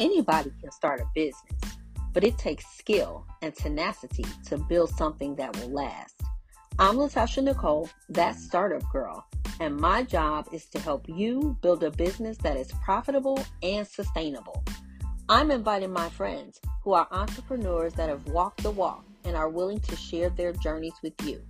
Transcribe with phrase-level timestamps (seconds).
[0.00, 1.76] Anybody can start a business,
[2.14, 6.22] but it takes skill and tenacity to build something that will last.
[6.78, 9.26] I'm Latasha Nicole, that startup girl,
[9.60, 14.64] and my job is to help you build a business that is profitable and sustainable.
[15.28, 19.80] I'm inviting my friends who are entrepreneurs that have walked the walk and are willing
[19.80, 21.42] to share their journeys with you.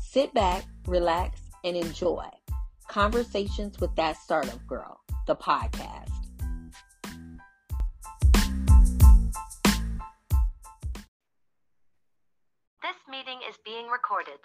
[0.00, 2.26] Sit back, relax, and enjoy
[2.88, 4.98] Conversations with That Startup Girl,
[5.28, 6.21] the podcast.
[13.12, 14.38] Meeting is being recorded.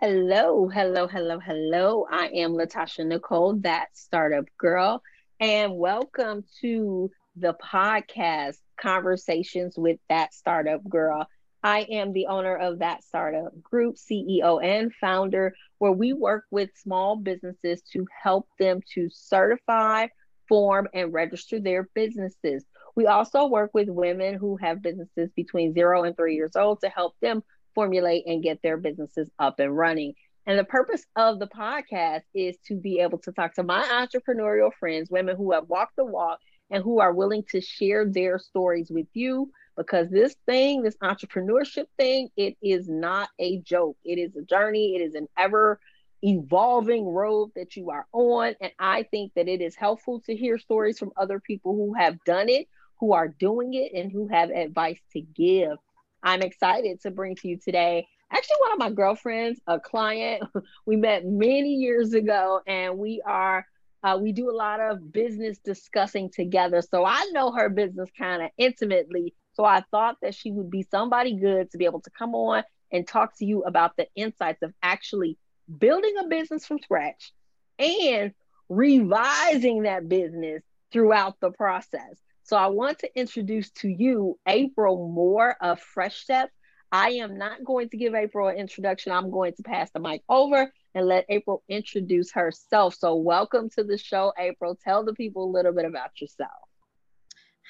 [0.00, 2.04] Hello, hello, hello, hello.
[2.10, 5.00] I am Latasha Nicole, that startup girl,
[5.38, 11.28] and welcome to the podcast Conversations with That Startup Girl.
[11.62, 16.70] I am the owner of that startup group, CEO and founder, where we work with
[16.74, 20.08] small businesses to help them to certify,
[20.48, 22.64] form, and register their businesses.
[22.98, 26.88] We also work with women who have businesses between zero and three years old to
[26.88, 27.44] help them
[27.76, 30.14] formulate and get their businesses up and running.
[30.46, 34.72] And the purpose of the podcast is to be able to talk to my entrepreneurial
[34.80, 36.40] friends, women who have walked the walk
[36.72, 41.86] and who are willing to share their stories with you because this thing, this entrepreneurship
[41.96, 43.96] thing, it is not a joke.
[44.04, 45.78] It is a journey, it is an ever
[46.24, 48.56] evolving road that you are on.
[48.60, 52.24] And I think that it is helpful to hear stories from other people who have
[52.24, 52.66] done it,
[53.00, 55.78] who are doing it, and who have advice to give.
[56.22, 60.42] I'm excited to bring to you today actually one of my girlfriends, a client.
[60.86, 63.66] We met many years ago, and we are
[64.02, 66.80] uh, we do a lot of business discussing together.
[66.82, 69.34] So I know her business kind of intimately.
[69.54, 72.62] So I thought that she would be somebody good to be able to come on
[72.92, 75.36] and talk to you about the insights of actually
[75.78, 77.32] building a business from scratch
[77.78, 78.32] and
[78.68, 80.62] revising that business
[80.92, 82.16] throughout the process.
[82.48, 86.54] So I want to introduce to you April Moore of Fresh Steps.
[86.90, 89.12] I am not going to give April an introduction.
[89.12, 92.94] I'm going to pass the mic over and let April introduce herself.
[92.94, 94.78] So, welcome to the show, April.
[94.82, 96.70] Tell the people a little bit about yourself.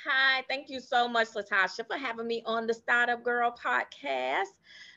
[0.07, 4.55] Hi, thank you so much, Latasha, for having me on the Startup Girl podcast.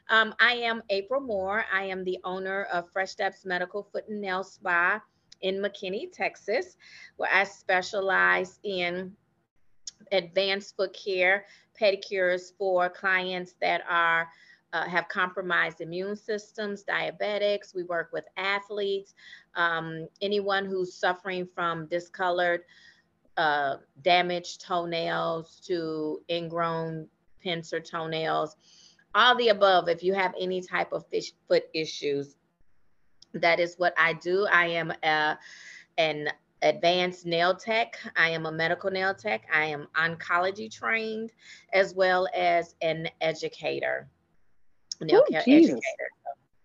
[0.10, 1.66] Um, I am April Moore.
[1.74, 5.02] I am the owner of Fresh Steps Medical Foot and Nail Spa
[5.42, 6.78] in McKinney, Texas,
[7.18, 9.16] where I specialize in
[10.12, 11.46] advanced foot care,
[11.80, 14.30] pedicures for clients that are
[14.74, 17.76] uh, have compromised immune systems, diabetics.
[17.76, 19.14] We work with athletes,
[19.56, 22.62] um, anyone who's suffering from discolored,
[23.38, 27.08] uh, damaged toenails to ingrown
[27.42, 28.56] pincer toenails,
[29.14, 29.90] all the above.
[29.90, 32.36] If you have any type of fish, foot issues,
[33.34, 34.46] that is what I do.
[34.52, 35.38] I am a,
[35.98, 36.30] an
[36.62, 37.98] advanced nail tech.
[38.16, 39.46] I am a medical nail tech.
[39.54, 41.32] I am oncology trained
[41.74, 44.08] as well as an educator,
[45.02, 45.80] nail Ooh, care Jesus.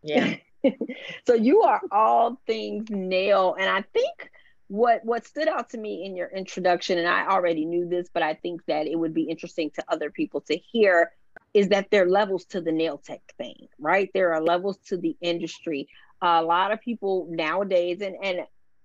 [0.03, 0.41] educator.
[0.62, 0.73] yeah.
[1.27, 3.57] so you are all things nail.
[3.59, 4.31] And I think
[4.69, 8.23] what what stood out to me in your introduction, and I already knew this, but
[8.23, 11.13] I think that it would be interesting to other people to hear
[11.55, 14.11] is that there are levels to the nail tech thing, right?
[14.13, 15.89] There are levels to the industry.
[16.21, 18.41] a lot of people nowadays, and and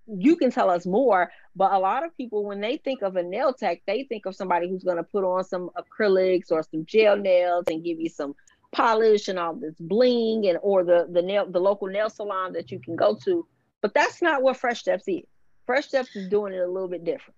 [0.06, 3.22] you can tell us more, but a lot of people, when they think of a
[3.22, 6.84] nail tech, they think of somebody who's going to put on some acrylics or some
[6.86, 8.34] gel nails and give you some
[8.72, 12.70] polish and all this bling and or the the nail the local nail salon that
[12.70, 13.46] you can go to.
[13.80, 15.22] But that's not what Fresh Steps is.
[15.66, 17.36] Fresh Steps is doing it a little bit different.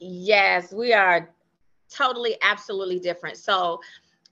[0.00, 1.34] Yes, we are
[1.90, 3.36] totally absolutely different.
[3.36, 3.80] So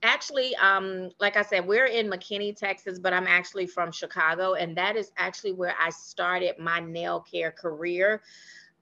[0.03, 4.77] actually um like i said we're in mckinney texas but i'm actually from chicago and
[4.77, 8.21] that is actually where i started my nail care career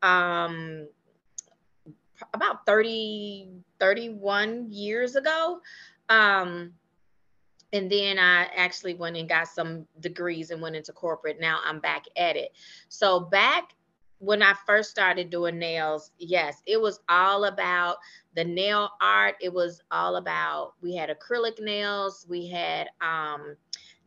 [0.01, 0.87] um
[2.33, 3.49] about 30
[3.79, 5.59] 31 years ago
[6.09, 6.73] um
[7.71, 11.39] and then i actually went and got some degrees and went into corporate.
[11.39, 12.51] Now i'm back at it.
[12.89, 13.73] So back
[14.19, 17.97] when I first started doing nails, yes, it was all about
[18.35, 19.35] the nail art.
[19.41, 23.55] It was all about we had acrylic nails, we had um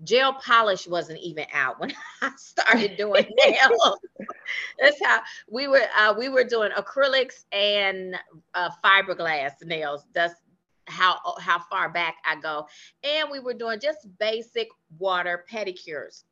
[0.04, 3.98] gel polish wasn't even out when I started doing nails.
[4.80, 5.20] That's how
[5.50, 8.16] we were uh, we were doing acrylics and
[8.54, 10.06] uh, fiberglass nails.
[10.14, 10.34] That's
[10.86, 12.66] how how far back I go.
[13.04, 14.68] And we were doing just basic
[14.98, 16.24] water pedicures.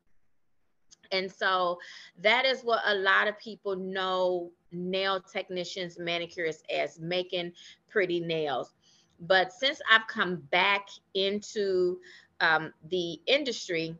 [1.11, 1.79] And so
[2.21, 7.53] that is what a lot of people know nail technicians, manicurists as making
[7.89, 8.73] pretty nails.
[9.19, 11.99] But since I've come back into
[12.39, 13.95] um, the industry,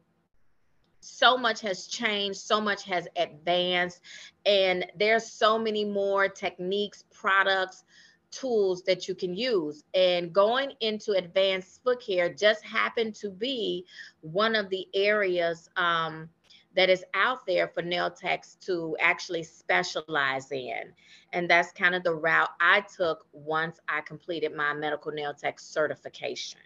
[0.99, 4.01] so much has changed, so much has advanced,
[4.45, 7.83] and there's so many more techniques, products,
[8.31, 9.83] tools that you can use.
[9.93, 13.85] And going into advanced foot care just happened to be
[14.21, 16.29] one of the areas um,
[16.77, 20.93] that is out there for nail techs to actually specialize in.
[21.33, 25.59] And that's kind of the route I took once I completed my medical nail tech
[25.59, 26.61] certification.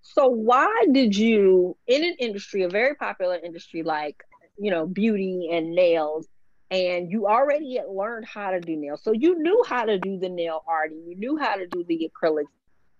[0.00, 4.24] So why did you in an industry, a very popular industry like,
[4.58, 6.26] you know, beauty and nails,
[6.70, 9.02] and you already had learned how to do nails.
[9.02, 11.84] So you knew how to do the nail art and you knew how to do
[11.86, 12.46] the acrylics.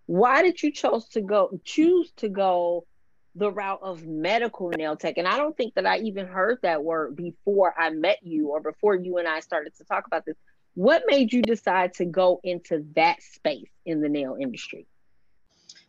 [0.06, 2.86] Why did you chose to go choose to go
[3.34, 5.18] the route of medical nail tech?
[5.18, 8.60] And I don't think that I even heard that word before I met you or
[8.60, 10.36] before you and I started to talk about this.
[10.74, 14.86] What made you decide to go into that space in the nail industry?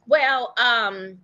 [0.07, 1.19] Well, um,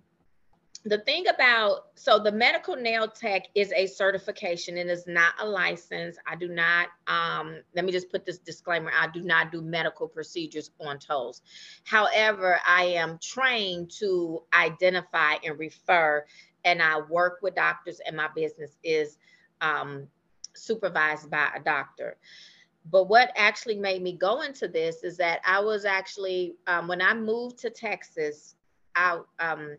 [0.84, 5.46] the thing about so the medical nail tech is a certification and is not a
[5.46, 6.16] license.
[6.26, 10.08] I do not um let me just put this disclaimer i do not do medical
[10.08, 11.42] procedures on toes.
[11.84, 16.24] However i am trained to identify and refer
[16.64, 19.18] and i work with doctors and my business is
[19.60, 20.08] um,
[20.54, 22.16] supervised by a doctor.
[22.90, 27.00] But what actually made me go into this is that i was actually um, when
[27.00, 28.56] i moved to texas
[28.96, 29.76] out um,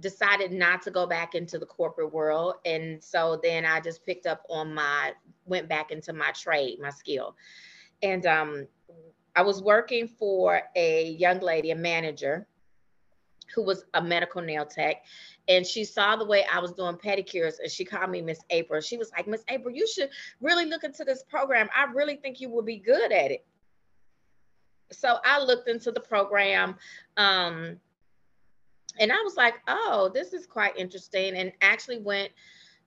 [0.00, 2.54] decided not to go back into the corporate world.
[2.64, 5.12] And so then I just picked up on my,
[5.44, 7.36] went back into my trade, my skill.
[8.02, 8.66] And um,
[9.34, 12.46] I was working for a young lady, a manager,
[13.54, 15.04] who was a medical nail tech.
[15.48, 18.80] And she saw the way I was doing pedicures and she called me Miss April.
[18.80, 20.10] She was like, Miss April, you should
[20.40, 21.68] really look into this program.
[21.74, 23.46] I really think you will be good at it.
[24.92, 26.76] So I looked into the program.
[27.16, 27.78] Um,
[28.98, 31.34] and I was like, oh, this is quite interesting.
[31.36, 32.30] And actually went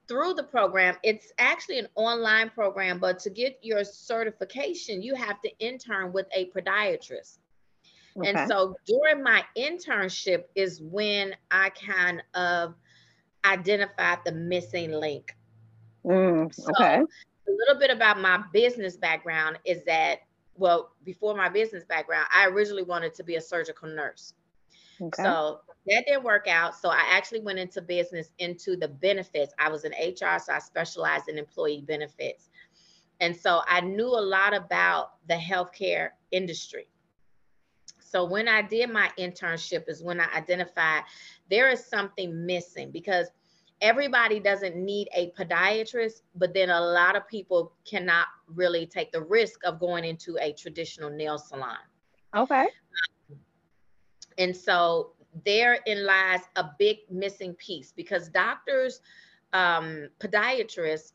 [0.08, 0.96] through the program.
[1.02, 6.26] It's actually an online program, but to get your certification, you have to intern with
[6.34, 7.38] a podiatrist.
[8.16, 8.28] Okay.
[8.28, 12.74] And so during my internship is when I kind of
[13.44, 15.34] identified the missing link.
[16.04, 17.00] Mm, okay.
[17.00, 20.20] So a little bit about my business background is that,
[20.56, 24.34] well, before my business background, I originally wanted to be a surgical nurse.
[25.00, 25.22] Okay.
[25.22, 26.76] So that didn't work out.
[26.76, 29.52] So I actually went into business into the benefits.
[29.58, 32.50] I was in HR, so I specialized in employee benefits.
[33.20, 36.88] And so I knew a lot about the healthcare industry.
[38.00, 41.04] So when I did my internship is when I identified
[41.48, 43.28] there is something missing because
[43.80, 49.22] everybody doesn't need a podiatrist, but then a lot of people cannot really take the
[49.22, 51.78] risk of going into a traditional nail salon.
[52.36, 52.66] Okay.
[54.38, 55.12] And so
[55.44, 59.00] therein lies a big missing piece because doctors,
[59.52, 61.12] um, podiatrists,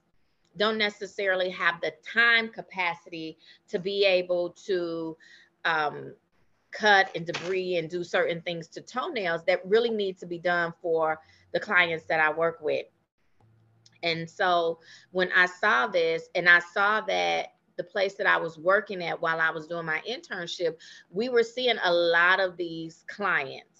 [0.57, 3.37] don't necessarily have the time capacity
[3.67, 5.15] to be able to
[5.65, 6.15] um,
[6.71, 10.73] cut and debride and do certain things to toenails that really need to be done
[10.81, 11.19] for
[11.53, 12.87] the clients that I work with.
[14.03, 14.79] And so
[15.11, 19.21] when I saw this and I saw that the place that I was working at
[19.21, 20.77] while I was doing my internship,
[21.11, 23.76] we were seeing a lot of these clients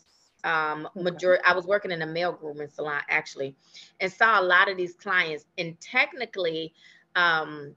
[0.48, 3.54] um majority i was working in a male grooming salon actually
[4.00, 6.74] and saw a lot of these clients and technically
[7.16, 7.76] um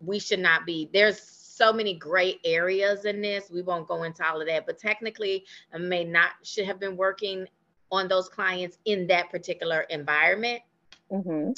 [0.00, 4.26] we should not be there's so many gray areas in this we won't go into
[4.26, 5.44] all of that but technically
[5.74, 7.46] I may not should have been working
[7.92, 10.62] on those clients in that particular environment
[11.10, 11.50] mm-hmm.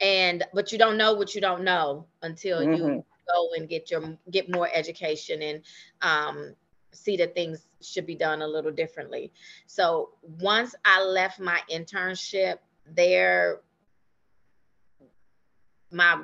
[0.00, 2.74] and but you don't know what you don't know until mm-hmm.
[2.74, 5.62] you go and get your get more education and
[6.02, 6.54] um
[6.92, 9.32] see that things should be done a little differently.
[9.66, 13.60] So once I left my internship there,
[15.90, 16.22] my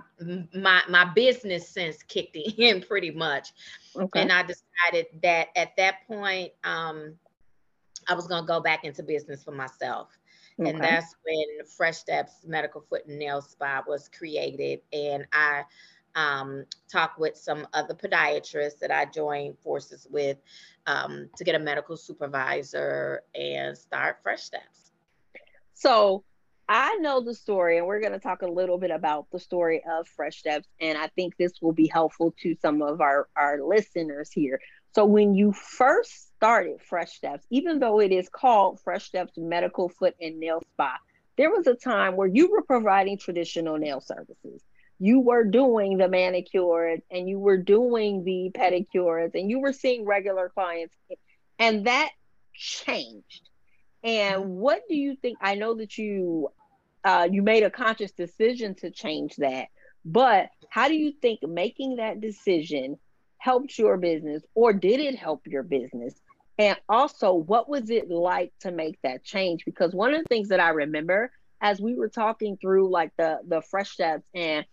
[0.54, 3.52] my my business sense kicked in pretty much.
[3.96, 4.22] Okay.
[4.22, 7.14] And I decided that at that point, um,
[8.08, 10.08] I was gonna go back into business for myself.
[10.60, 10.70] Okay.
[10.70, 14.80] And that's when Fresh Steps Medical Foot and Nail Spa was created.
[14.92, 15.62] And I
[16.18, 20.36] um, talk with some other podiatrists that I joined forces with
[20.86, 24.90] um, to get a medical supervisor and start Fresh Steps.
[25.74, 26.24] So
[26.68, 29.80] I know the story, and we're going to talk a little bit about the story
[29.88, 30.66] of Fresh Steps.
[30.80, 34.60] And I think this will be helpful to some of our, our listeners here.
[34.94, 39.88] So, when you first started Fresh Steps, even though it is called Fresh Steps Medical
[39.88, 40.98] Foot and Nail Spa,
[41.36, 44.62] there was a time where you were providing traditional nail services
[44.98, 50.04] you were doing the manicures and you were doing the pedicures and you were seeing
[50.04, 50.94] regular clients
[51.58, 52.10] and that
[52.54, 53.48] changed
[54.02, 56.50] and what do you think i know that you
[57.04, 59.68] uh, you made a conscious decision to change that.
[60.04, 62.98] But how do you think making that decision
[63.38, 66.14] helped your business, or did it help your business?
[66.58, 69.64] And also, what was it like to make that change?
[69.64, 73.38] Because one of the things that I remember as we were talking through like the
[73.46, 74.64] the fresh steps and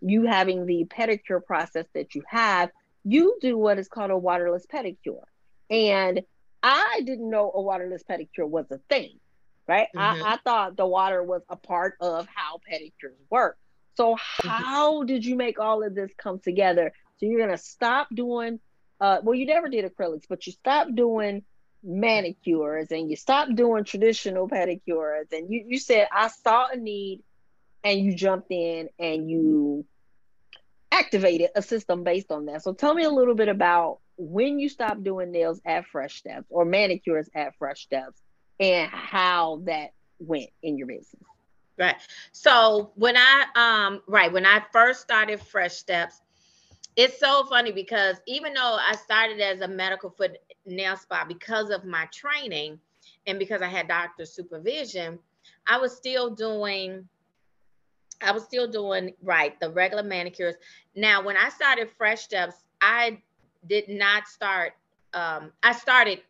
[0.00, 2.70] you having the pedicure process that you have,
[3.04, 5.24] you do what is called a waterless pedicure.
[5.68, 6.22] And
[6.62, 9.18] I didn't know a waterless pedicure was a thing,
[9.66, 9.88] right?
[9.94, 10.24] Mm-hmm.
[10.24, 13.56] I, I thought the water was a part of how pedicures work.
[13.96, 14.48] So mm-hmm.
[14.48, 16.92] how did you make all of this come together?
[17.18, 18.60] So you're gonna stop doing
[19.00, 21.42] uh well you never did acrylics, but you stopped doing
[21.82, 27.22] manicures and you stopped doing traditional pedicures and you, you said I saw a need
[27.82, 29.86] and you jumped in and you
[30.92, 32.62] activated a system based on that.
[32.62, 36.46] So tell me a little bit about when you stopped doing nails at Fresh Steps
[36.50, 38.22] or manicures at Fresh Steps
[38.58, 41.22] and how that went in your business.
[41.78, 41.96] Right.
[42.32, 46.20] So when I um right when I first started Fresh Steps,
[46.96, 51.70] it's so funny because even though I started as a medical foot nail spa because
[51.70, 52.78] of my training
[53.26, 55.18] and because I had doctor supervision,
[55.66, 57.08] I was still doing
[58.22, 60.54] I was still doing right the regular manicures.
[60.94, 63.20] Now, when I started Fresh Steps, I
[63.66, 64.72] did not start.
[65.14, 66.22] Um, I started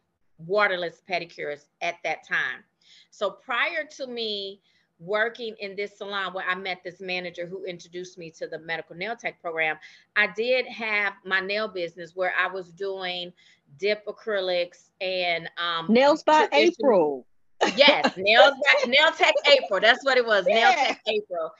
[0.46, 2.64] waterless pedicures at that time.
[3.10, 4.60] So prior to me
[4.98, 8.94] working in this salon where I met this manager who introduced me to the medical
[8.94, 9.76] nail tech program,
[10.16, 13.32] I did have my nail business where I was doing
[13.78, 17.26] dip acrylics and um, nails by April.
[17.76, 19.80] Yes, nails by, nail tech April.
[19.80, 20.46] That's what it was.
[20.48, 20.54] Yeah.
[20.54, 21.50] Nail tech April.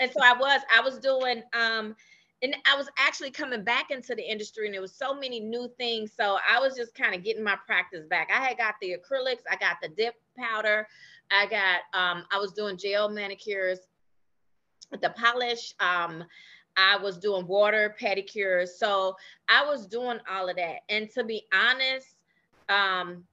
[0.00, 1.94] And so I was I was doing um
[2.42, 5.70] and I was actually coming back into the industry and there was so many new
[5.78, 6.12] things.
[6.12, 8.28] So I was just kind of getting my practice back.
[8.34, 10.86] I had got the acrylics, I got the dip powder,
[11.30, 13.78] I got um, I was doing gel manicures,
[15.00, 15.74] the polish.
[15.80, 16.24] Um,
[16.76, 18.68] I was doing water pedicures.
[18.68, 19.16] So
[19.48, 20.80] I was doing all of that.
[20.88, 22.16] And to be honest,
[22.68, 23.24] um,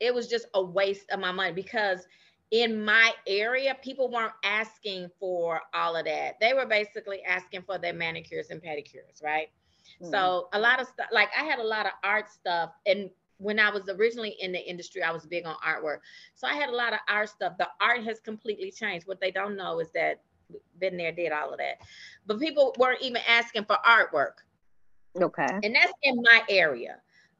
[0.00, 2.06] it was just a waste of my money because
[2.50, 6.40] in my area, people weren't asking for all of that.
[6.40, 9.48] They were basically asking for their manicures and pedicures, right?
[10.00, 10.10] Mm-hmm.
[10.10, 13.60] So a lot of stuff, like I had a lot of art stuff, and when
[13.60, 15.98] I was originally in the industry, I was big on artwork.
[16.34, 17.54] So I had a lot of art stuff.
[17.58, 19.06] The art has completely changed.
[19.06, 20.20] What they don't know is that
[20.80, 21.78] been there, did all of that.
[22.26, 24.42] But people weren't even asking for artwork.
[25.20, 25.46] Okay.
[25.62, 26.96] And that's in my area.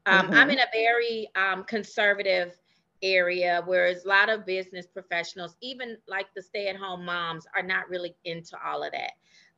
[0.09, 0.33] Um, mm-hmm.
[0.33, 2.57] I'm in a very um, conservative
[3.01, 8.15] area where a lot of business professionals, even like the stay-at-home moms, are not really
[8.25, 9.11] into all of that.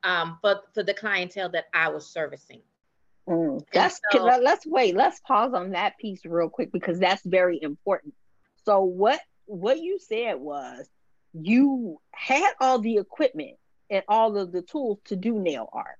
[0.04, 2.60] Um, but for the clientele that I was servicing.
[3.28, 4.96] Mm, that's so, let's wait.
[4.96, 8.14] Let's pause on that piece real quick because that's very important.
[8.64, 10.88] So what what you said was
[11.32, 13.58] you had all the equipment
[13.90, 15.98] and all of the tools to do nail art,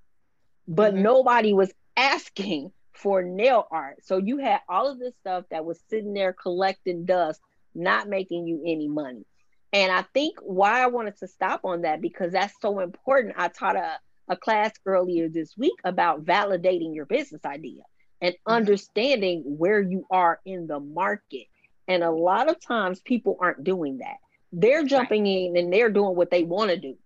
[0.67, 1.03] but mm-hmm.
[1.05, 4.05] nobody was asking for nail art.
[4.05, 7.41] So you had all of this stuff that was sitting there collecting dust,
[7.75, 9.25] not making you any money.
[9.73, 13.35] And I think why I wanted to stop on that because that's so important.
[13.39, 17.83] I taught a a class earlier this week about validating your business idea
[18.21, 18.53] and mm-hmm.
[18.53, 21.47] understanding where you are in the market.
[21.89, 24.17] And a lot of times people aren't doing that.
[24.53, 25.31] They're jumping right.
[25.31, 26.97] in and they're doing what they want to do.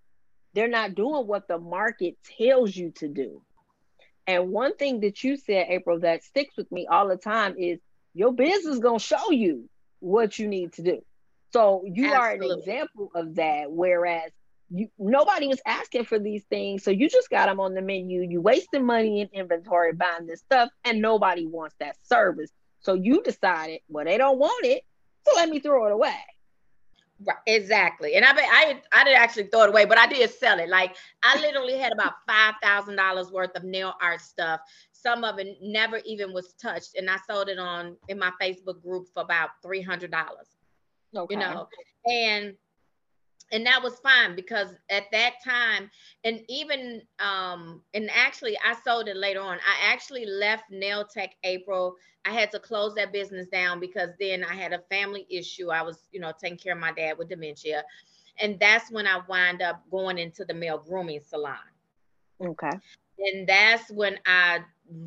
[0.55, 3.43] They're not doing what the market tells you to do.
[4.26, 7.78] And one thing that you said, April, that sticks with me all the time is
[8.14, 9.68] your business is going to show you
[10.00, 11.02] what you need to do.
[11.52, 12.49] So you Absolutely.
[12.49, 13.71] are an example of that.
[13.71, 14.33] Whereas
[14.71, 18.23] you nobody was asking for these things so you just got them on the menu
[18.23, 23.23] you wasting money in inventory buying this stuff and nobody wants that service so you
[23.23, 24.83] decided well they don't want it
[25.25, 26.16] so let me throw it away
[27.25, 28.14] Right, exactly.
[28.14, 30.68] And I I I didn't actually throw it away, but I did sell it.
[30.68, 34.61] Like I literally had about five thousand dollars worth of nail art stuff.
[34.92, 38.82] Some of it never even was touched, and I sold it on in my Facebook
[38.82, 40.56] group for about three hundred dollars.
[41.16, 41.35] Okay.
[41.35, 41.68] You know,
[42.04, 42.54] and
[43.53, 45.91] and that was fine because at that time
[46.25, 49.59] and even um and actually i sold it later on.
[49.59, 51.97] I actually left nail tech april.
[52.25, 55.71] I had to close that business down because then i had a family issue.
[55.71, 57.85] I was you know taking care of my dad with dementia.
[58.41, 61.57] And that's when i wind up going into the male grooming salon.
[62.45, 62.73] Okay.
[63.19, 64.61] And that's when i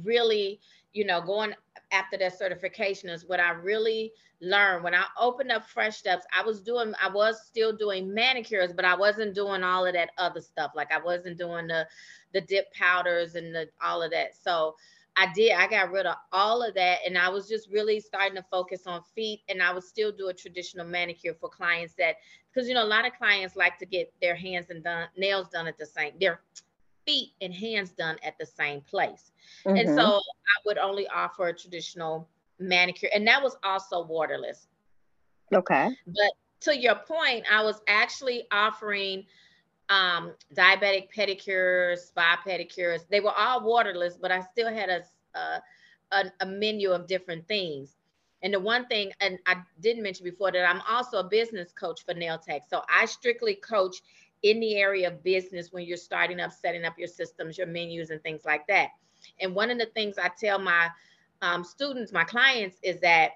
[0.04, 0.60] really
[0.94, 1.54] you know going
[1.92, 4.84] after that certification is what I really learned.
[4.84, 8.86] When I opened up Fresh Steps, I was doing, I was still doing manicures, but
[8.86, 10.72] I wasn't doing all of that other stuff.
[10.76, 11.88] Like I wasn't doing the
[12.34, 14.36] the dip powders and the all of that.
[14.36, 14.76] So
[15.18, 15.52] I did.
[15.52, 17.00] I got rid of all of that.
[17.06, 19.42] And I was just really starting to focus on feet.
[19.50, 22.16] And I would still do a traditional manicure for clients that,
[22.54, 25.50] because, you know, a lot of clients like to get their hands and done, nails
[25.50, 26.42] done at the same, their
[27.10, 29.32] feet and hands done at the same place.
[29.66, 29.78] Mm-hmm.
[29.78, 33.10] And so I would only offer a traditional manicure.
[33.16, 34.68] And that was also waterless.
[35.52, 35.90] Okay.
[36.06, 39.26] But to your point, I was actually offering
[39.90, 43.08] um, diabetic pedicures, spa pedicures.
[43.10, 45.02] They were all waterless, but I still had a,
[46.12, 47.96] a, a menu of different things.
[48.44, 52.06] And the one thing, and I didn't mention before that I'm also a business coach
[52.06, 52.62] for Nail Tech.
[52.70, 53.98] So I strictly coach
[54.44, 58.10] in the area of business when you're starting up, setting up your systems, your menus,
[58.10, 58.90] and things like that.
[59.40, 60.90] And one of the things I tell my
[61.42, 63.32] um, students, my clients, is that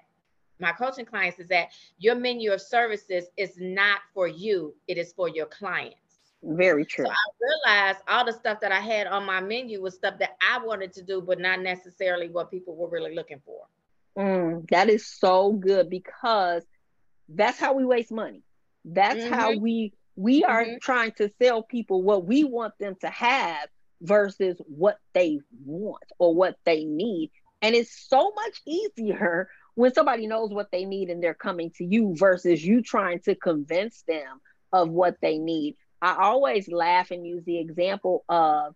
[0.60, 1.68] my coaching clients is that
[1.98, 5.98] your menu of services is not for you, it is for your clients.
[6.42, 7.06] Very true.
[7.06, 10.36] So I realized all the stuff that I had on my menu was stuff that
[10.42, 13.62] I wanted to do, but not necessarily what people were really looking for.
[14.18, 16.62] Mm, that is so good because
[17.28, 18.42] that's how we waste money.
[18.84, 19.34] That's mm-hmm.
[19.34, 20.78] how we we are mm-hmm.
[20.80, 23.68] trying to sell people what we want them to have
[24.00, 27.30] versus what they want or what they need.
[27.62, 31.84] And it's so much easier when somebody knows what they need and they're coming to
[31.84, 34.40] you versus you trying to convince them
[34.72, 35.76] of what they need.
[36.02, 38.74] I always laugh and use the example of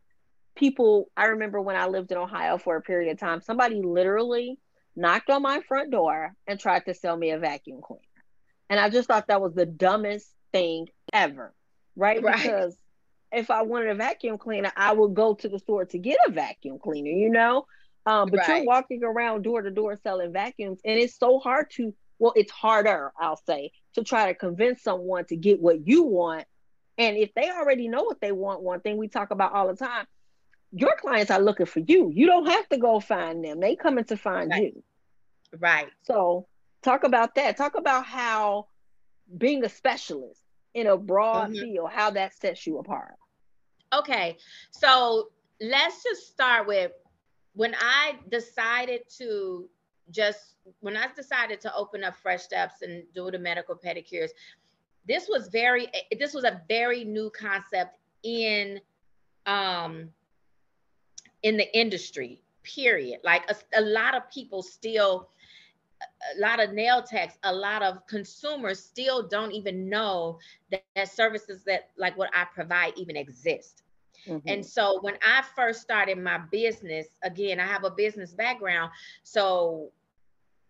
[0.56, 1.10] people.
[1.16, 4.58] I remember when I lived in Ohio for a period of time, somebody literally
[4.96, 8.02] knocked on my front door and tried to sell me a vacuum cleaner.
[8.70, 11.54] And I just thought that was the dumbest thing ever,
[11.96, 12.22] right?
[12.22, 12.42] right?
[12.42, 12.76] Because
[13.32, 16.30] if I wanted a vacuum cleaner, I would go to the store to get a
[16.30, 17.66] vacuum cleaner, you know?
[18.06, 18.58] Um, but right.
[18.58, 22.50] you're walking around door to door selling vacuums, and it's so hard to, well, it's
[22.50, 26.46] harder, I'll say, to try to convince someone to get what you want.
[26.96, 29.76] And if they already know what they want, one thing we talk about all the
[29.76, 30.06] time,
[30.72, 32.10] your clients are looking for you.
[32.14, 34.74] You don't have to go find them, they coming to find right.
[34.74, 34.82] you.
[35.58, 35.88] Right.
[36.02, 36.46] So
[36.82, 37.56] talk about that.
[37.56, 38.68] Talk about how
[39.36, 40.42] being a specialist
[40.74, 41.60] in a broad mm-hmm.
[41.60, 43.14] field, how that sets you apart.
[43.92, 44.36] Okay.
[44.70, 45.28] So
[45.60, 46.92] let's just start with
[47.54, 49.68] when I decided to
[50.10, 54.30] just when I decided to open up Fresh Steps and do the medical pedicures,
[55.06, 58.80] this was very this was a very new concept in
[59.46, 60.10] um
[61.42, 65.28] in the industry period like a, a lot of people still
[66.36, 70.38] a lot of nail techs a lot of consumers still don't even know
[70.70, 73.82] that, that services that like what i provide even exist
[74.26, 74.48] Mm-hmm.
[74.48, 78.90] And so when I first started my business, again, I have a business background.
[79.22, 79.90] So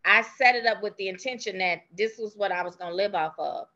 [0.04, 2.96] I set it up with the intention that this was what I was going to
[2.96, 3.66] live off of.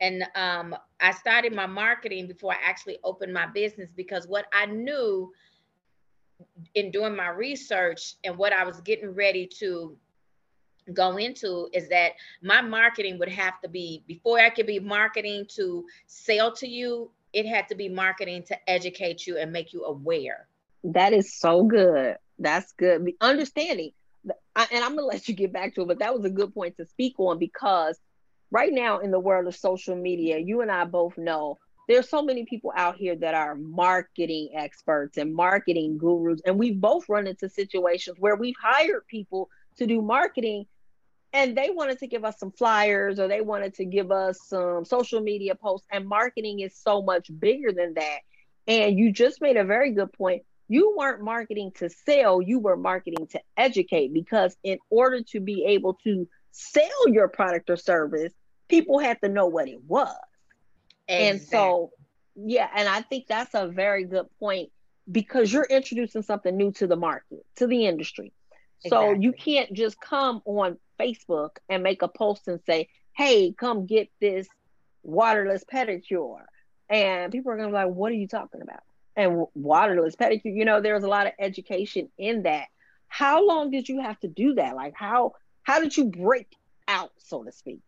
[0.00, 4.66] And um, I started my marketing before I actually opened my business because what I
[4.66, 5.32] knew
[6.74, 9.96] in doing my research and what I was getting ready to
[10.92, 15.46] go into is that my marketing would have to be before I could be marketing
[15.56, 19.84] to sell to you, it had to be marketing to educate you and make you
[19.84, 20.48] aware.
[20.84, 22.16] That is so good.
[22.38, 23.04] That's good.
[23.04, 23.92] The understanding,
[24.56, 26.52] I, and I'm gonna let you get back to it, but that was a good
[26.52, 27.98] point to speak on because
[28.50, 32.22] right now in the world of social media, you and I both know there's so
[32.22, 37.26] many people out here that are marketing experts and marketing gurus, and we've both run
[37.26, 40.66] into situations where we've hired people to do marketing
[41.32, 44.84] and they wanted to give us some flyers or they wanted to give us some
[44.84, 48.18] social media posts and marketing is so much bigger than that.
[48.66, 50.42] And you just made a very good point.
[50.68, 55.64] You weren't marketing to sell you were marketing to educate because in order to be
[55.66, 58.32] able to sell your product or service
[58.68, 60.14] people had to know what it was.
[61.08, 61.28] Exactly.
[61.28, 61.90] and so
[62.36, 64.70] yeah and i think that's a very good point
[65.10, 68.32] because you're introducing something new to the market to the industry
[68.86, 69.24] so exactly.
[69.24, 74.10] you can't just come on Facebook and make a post and say, hey, come get
[74.20, 74.48] this
[75.02, 76.44] waterless pedicure.
[76.88, 78.82] And people are going to be like, what are you talking about?
[79.16, 82.66] And waterless pedicure, you know, there's a lot of education in that.
[83.08, 84.74] How long did you have to do that?
[84.74, 86.48] Like how how did you break
[86.88, 87.80] out, so to speak?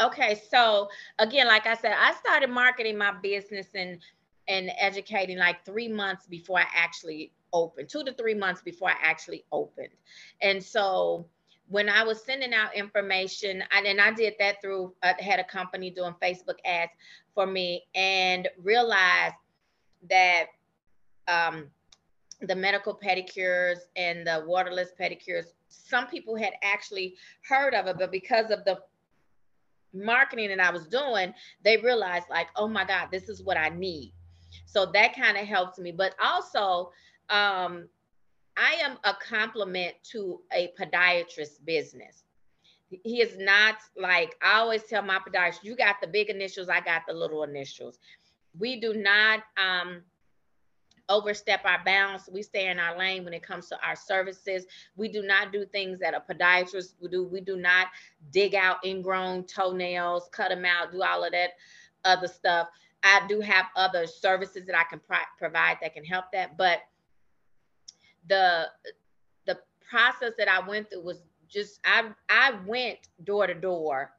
[0.00, 0.88] Okay, so
[1.18, 4.00] again, like I said, I started marketing my business and
[4.48, 8.96] and educating like three months before I actually opened, two to three months before I
[9.00, 9.88] actually opened.
[10.42, 11.26] And so
[11.68, 15.40] when I was sending out information, and, and I did that through, I uh, had
[15.40, 16.92] a company doing Facebook ads
[17.34, 19.36] for me and realized
[20.10, 20.46] that
[21.26, 21.68] um,
[22.42, 27.14] the medical pedicures and the waterless pedicures, some people had actually
[27.48, 28.78] heard of it, but because of the
[29.94, 33.70] marketing that I was doing, they realized like, oh my God, this is what I
[33.70, 34.12] need.
[34.66, 35.92] So that kind of helped me.
[35.92, 36.90] But also,
[37.30, 37.88] um,
[38.56, 42.24] I am a complement to a podiatrist business.
[42.88, 46.80] He is not like I always tell my podiatrist, you got the big initials, I
[46.80, 47.98] got the little initials.
[48.56, 50.02] We do not um,
[51.08, 52.28] overstep our bounds.
[52.32, 54.66] We stay in our lane when it comes to our services.
[54.96, 57.24] We do not do things that a podiatrist would do.
[57.24, 57.88] We do not
[58.30, 61.50] dig out ingrown toenails, cut them out, do all of that
[62.04, 62.68] other stuff.
[63.02, 66.80] I do have other services that I can pro- provide that can help that, but
[68.28, 68.66] the
[69.46, 69.58] the
[69.88, 74.12] process that I went through was just I I went door to door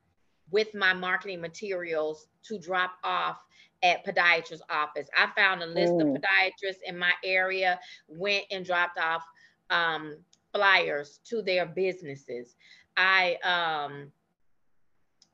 [0.51, 3.37] with my marketing materials to drop off
[3.83, 5.07] at podiatrist office.
[5.17, 6.01] I found a list mm.
[6.01, 9.23] of podiatrists in my area, went and dropped off
[9.69, 10.17] um,
[10.53, 12.55] flyers to their businesses.
[12.97, 14.11] I um,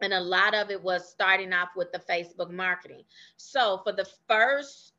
[0.02, 3.04] and a lot of it was starting off with the Facebook marketing.
[3.38, 4.94] So for the first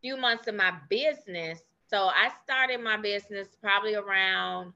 [0.00, 4.72] few months of my business, so I started my business probably around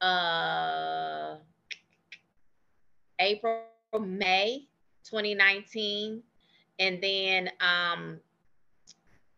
[0.00, 1.36] uh,
[3.18, 3.62] April,
[3.98, 4.66] May
[5.04, 6.22] 2019.
[6.78, 8.18] And then um,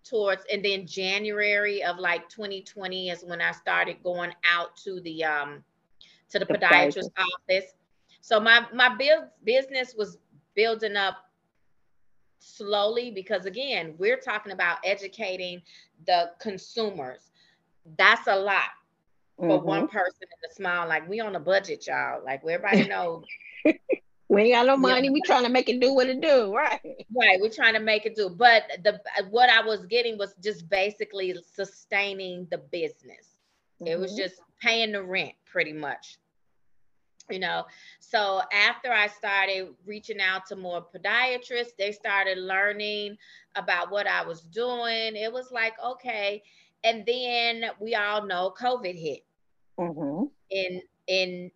[0.04, 5.24] towards, and then January of like 2020 is when I started going out to the,
[5.24, 5.62] um,
[6.30, 7.72] to the, the podiatrist office.
[8.20, 10.18] So my, my build, business was
[10.56, 11.25] building up
[12.38, 15.60] slowly because again we're talking about educating
[16.06, 17.30] the consumers
[17.96, 18.70] that's a lot
[19.36, 19.66] for mm-hmm.
[19.66, 23.24] one person in the small like we on a budget y'all like everybody knows
[24.28, 25.12] we ain't got no money yeah.
[25.12, 26.80] we trying to make it do what it do right
[27.14, 30.68] right we're trying to make it do but the what i was getting was just
[30.68, 33.36] basically sustaining the business
[33.80, 33.86] mm-hmm.
[33.86, 34.22] it was mm-hmm.
[34.22, 36.18] just paying the rent pretty much
[37.30, 37.64] you know
[38.00, 43.16] so after i started reaching out to more podiatrists they started learning
[43.56, 46.42] about what i was doing it was like okay
[46.84, 49.24] and then we all know covid hit
[49.78, 50.24] mm-hmm.
[50.50, 51.50] in in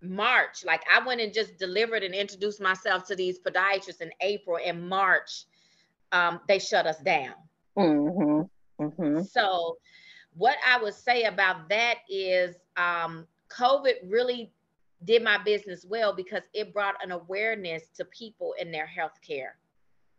[0.00, 4.58] march like i went and just delivered and introduced myself to these podiatrists in april
[4.64, 5.44] and march
[6.12, 7.34] um, they shut us down
[7.78, 8.82] mm-hmm.
[8.82, 9.22] Mm-hmm.
[9.22, 9.76] so
[10.34, 14.52] what i would say about that is um, covid really
[15.04, 19.56] did my business well because it brought an awareness to people in their health care.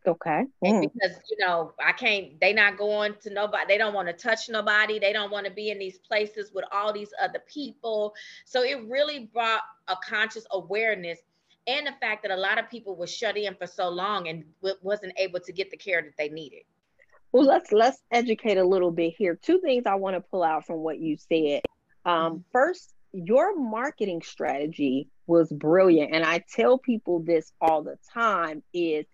[0.06, 0.44] Okay.
[0.66, 0.82] Mm.
[0.82, 4.50] because you know, I can't, they not going to nobody, they don't want to touch
[4.50, 8.14] nobody, they don't want to be in these places with all these other people.
[8.46, 11.20] So it really brought a conscious awareness
[11.68, 14.44] and the fact that a lot of people were shut in for so long and
[14.62, 16.64] w- wasn't able to get the care that they needed.
[17.32, 19.40] Well, let's let's educate a little bit here.
[19.42, 21.62] Two things I want to pull out from what you said.
[22.06, 22.38] Um, mm-hmm.
[22.52, 29.06] First, your marketing strategy was brilliant and i tell people this all the time is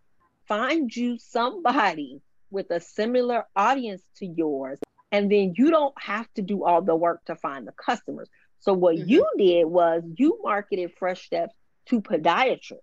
[0.47, 4.79] find you somebody with a similar audience to yours
[5.11, 8.73] and then you don't have to do all the work to find the customers so
[8.73, 9.09] what mm-hmm.
[9.09, 11.53] you did was you marketed fresh steps
[11.85, 12.79] to podiatrists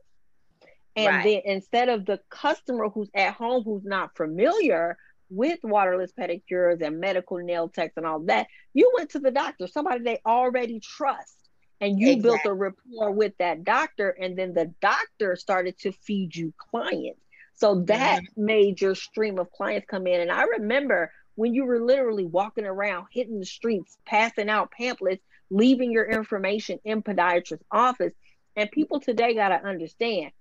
[0.94, 1.24] and right.
[1.24, 4.98] then instead of the customer who's at home who's not familiar
[5.30, 9.66] with waterless pedicures and medical nail techs and all that, you went to the doctor,
[9.66, 11.34] somebody they already trust.
[11.80, 12.22] And you exactly.
[12.22, 17.20] built a rapport with that doctor, and then the doctor started to feed you clients.
[17.54, 18.44] So that mm-hmm.
[18.44, 20.22] made your stream of clients come in.
[20.22, 25.22] And I remember when you were literally walking around, hitting the streets, passing out pamphlets,
[25.50, 28.14] leaving your information in podiatrist's office.
[28.56, 30.32] And people today got to understand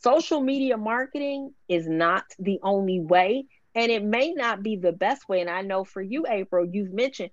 [0.00, 3.46] social media marketing is not the only way.
[3.74, 5.40] And it may not be the best way.
[5.40, 7.30] And I know for you, April, you've mentioned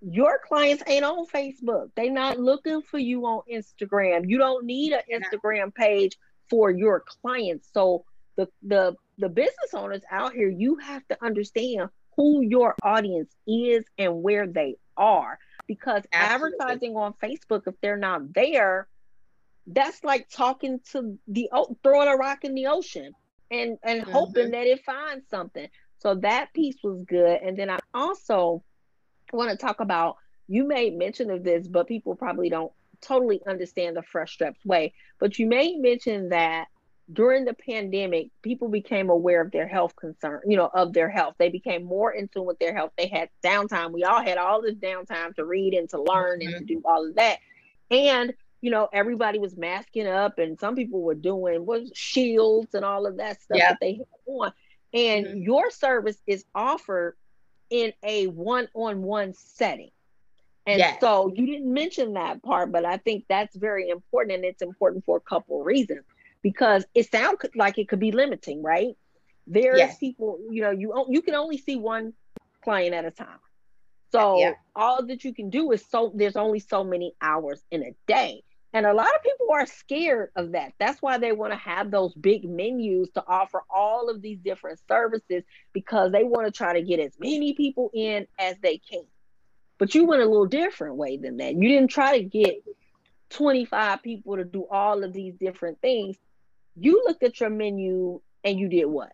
[0.00, 1.90] your clients ain't on Facebook.
[1.94, 4.28] They're not looking for you on Instagram.
[4.28, 6.16] You don't need an Instagram page
[6.48, 7.68] for your clients.
[7.72, 8.04] So
[8.36, 13.84] the the the business owners out here, you have to understand who your audience is
[13.98, 15.38] and where they are.
[15.66, 16.58] Because Absolutely.
[16.60, 18.88] advertising on Facebook, if they're not there,
[19.66, 21.48] that's like talking to the
[21.82, 23.12] throwing a rock in the ocean
[23.50, 24.10] and and mm-hmm.
[24.10, 25.68] hoping that it finds something.
[25.98, 27.40] So that piece was good.
[27.42, 28.62] And then I also
[29.32, 30.16] want to talk about
[30.48, 34.92] you made mention of this, but people probably don't totally understand the fresh steps way.
[35.18, 36.66] But you made mention that
[37.12, 41.34] during the pandemic, people became aware of their health concern, you know, of their health.
[41.38, 42.92] They became more in tune with their health.
[42.96, 43.92] They had downtime.
[43.92, 46.54] We all had all this downtime to read and to learn mm-hmm.
[46.54, 47.38] and to do all of that.
[47.90, 52.84] And you know, everybody was masking up and some people were doing was shields and
[52.84, 54.52] all of that stuff that they had on.
[54.92, 55.42] And mm-hmm.
[55.42, 57.16] your service is offered
[57.70, 59.90] in a one-on-one setting.
[60.66, 61.00] And yes.
[61.00, 65.04] so you didn't mention that part, but I think that's very important and it's important
[65.04, 66.04] for a couple of reasons
[66.42, 68.96] because it sounds like it could be limiting, right?
[69.46, 69.98] There's yes.
[69.98, 72.12] people, you know, you you can only see one
[72.62, 73.38] client at a time.
[74.12, 74.54] So Yeah.
[74.76, 78.42] all that you can do is so there's only so many hours in a day.
[78.72, 80.74] And a lot of people are scared of that.
[80.78, 84.78] That's why they want to have those big menus to offer all of these different
[84.86, 89.04] services because they want to try to get as many people in as they can.
[89.78, 91.54] But you went a little different way than that.
[91.54, 92.62] You didn't try to get
[93.30, 96.16] 25 people to do all of these different things.
[96.76, 99.12] You looked at your menu and you did what?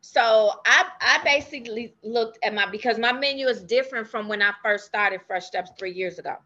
[0.00, 4.52] So I I basically looked at my because my menu is different from when I
[4.62, 6.36] first started Fresh Steps three years ago.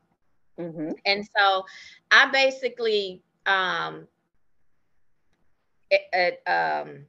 [0.61, 0.91] Mm-hmm.
[1.07, 1.65] And so
[2.11, 4.07] I basically um
[5.91, 7.07] it, it, um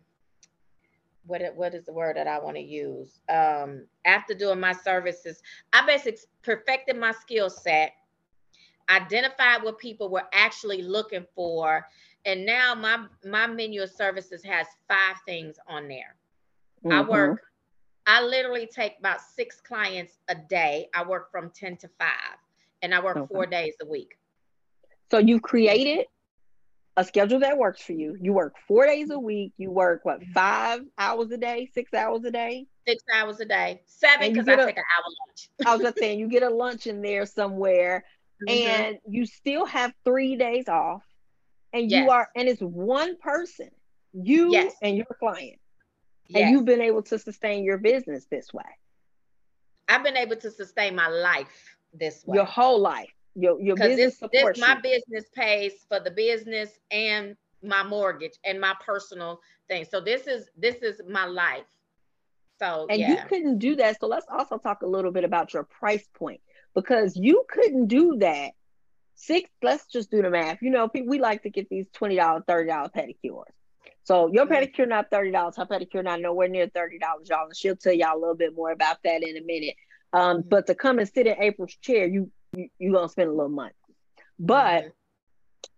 [1.26, 3.20] what what is the word that I want to use?
[3.30, 5.42] Um after doing my services,
[5.74, 7.94] I basically perfected my skill set,
[8.90, 11.86] identified what people were actually looking for,
[12.26, 16.16] and now my my menu of services has five things on there.
[16.84, 16.92] Mm-hmm.
[16.92, 17.44] I work,
[18.08, 20.90] I literally take about six clients a day.
[20.96, 22.10] I work from 10 to 5,
[22.82, 23.34] and I work Okay.
[23.34, 24.15] four days a week.
[25.12, 26.06] So you've created
[26.98, 28.17] a schedule that works for you.
[28.20, 29.54] You work four days a week.
[29.58, 32.67] You work what five hours a day, six hours a day.
[32.88, 35.50] Six hours a day, seven because I take an hour lunch.
[35.65, 38.04] I was just saying you get a lunch in there somewhere,
[38.41, 38.50] Mhm.
[38.50, 41.04] and you still have three days off,
[41.74, 42.04] and Yes.
[42.04, 43.70] you are, and it's one person,
[44.13, 44.76] you Yes.
[44.82, 45.60] and your client,
[46.28, 46.41] Yes.
[46.41, 48.63] and you've been able to sustain your business this way,
[49.88, 52.38] I've been able to sustain my life this way.
[52.38, 53.10] your whole life.
[53.36, 58.60] Your your business this, this my business pays for the business and my mortgage and
[58.60, 59.86] my personal thing.
[59.86, 61.63] So this is this is my life.
[62.60, 63.99] So and you couldn't do that.
[63.99, 66.41] So let's also talk a little bit about your price point
[66.75, 68.51] because you couldn't do that.
[69.15, 70.62] Six, let's just do the math.
[70.62, 73.43] You know, we like to get these $20, $30 pedicures.
[74.04, 74.51] So your Mhm.
[74.51, 77.45] pedicure not $30, her pedicure not nowhere near $30, y'all.
[77.45, 79.75] And she'll tell y'all a little bit more about that in a minute.
[80.13, 80.50] Um, Mhm.
[80.50, 83.50] but to come and sit in April's chair, you you you gonna spend a little
[83.50, 83.74] money.
[84.39, 84.93] But Mhm.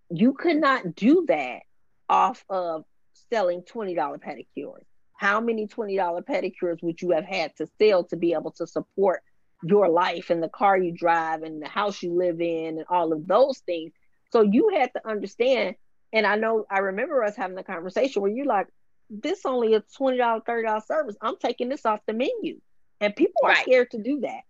[0.10, 1.62] you could not do that
[2.10, 2.86] off of
[3.32, 4.84] selling $20 pedicures.
[5.14, 9.22] How many $20 pedicures would you have had to sell to be able to support
[9.64, 13.14] your life and the car you drive and the house you live in and all
[13.14, 13.94] of those things?
[14.32, 15.76] So you had to understand.
[16.12, 18.68] And I know I remember us having a conversation where you're like,
[19.10, 21.16] this only a $20, $30 service.
[21.22, 22.60] I'm taking this off the menu.
[23.04, 23.64] And people are Right.
[23.64, 24.44] scared to do that.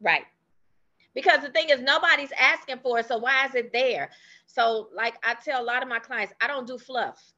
[0.00, 0.26] Right.
[1.14, 3.06] Because the thing is, nobody's asking for it.
[3.06, 4.10] So why is it there?
[4.46, 7.32] So, like I tell a lot of my clients, I don't do fluff.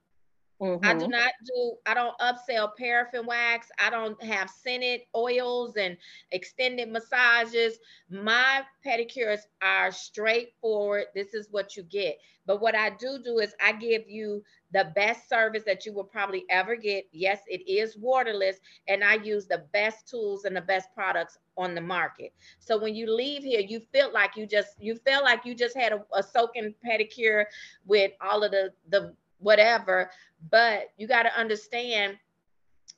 [0.82, 1.04] I Mhm.
[1.04, 3.70] do not do, I don't upsell paraffin wax.
[3.78, 5.96] I don't have scented oils and
[6.30, 7.78] extended massages.
[8.10, 11.06] My pedicures are straightforward.
[11.14, 12.18] This is what you get.
[12.46, 16.04] But what I do do is I give you the best service that you will
[16.04, 17.04] probably ever get.
[17.12, 21.74] Yes, it is waterless, and I use the best tools and the best products on
[21.74, 22.32] the market.
[22.58, 25.76] So when you leave here, you feel like you just you feel like you just
[25.76, 27.44] had a, a soaking pedicure
[27.84, 30.10] with all of the the whatever
[30.50, 32.18] but you got to understand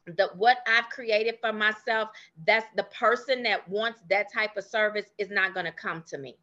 [0.06, 2.10] that what I've created for myself,
[2.46, 6.18] that's the person that wants that type of service is not going to come to
[6.18, 6.36] me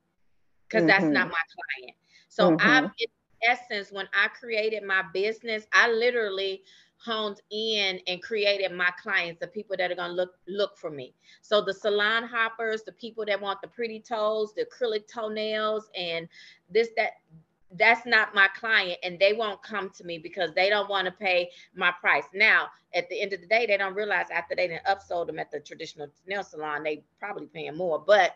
[0.68, 1.14] because that's Mhm.
[1.14, 1.98] not my client.
[2.28, 2.94] So I, Mhm.
[3.00, 3.08] in
[3.44, 6.64] essence, when I created my business, I literally
[6.98, 10.92] honed in and created my clients, the people that are going to look look for
[10.92, 11.14] me.
[11.42, 16.28] So the salon hoppers, the people that want the pretty toes, the acrylic toenails, and
[16.70, 17.14] this that
[17.78, 21.12] that's not my client and they won't come to me because they don't want to
[21.12, 22.26] pay my price.
[22.34, 25.40] Now, at the end of the day, they don't realize after they didn't upsold them
[25.40, 28.04] at the traditional nail salon, they probably paying more.
[28.06, 28.36] But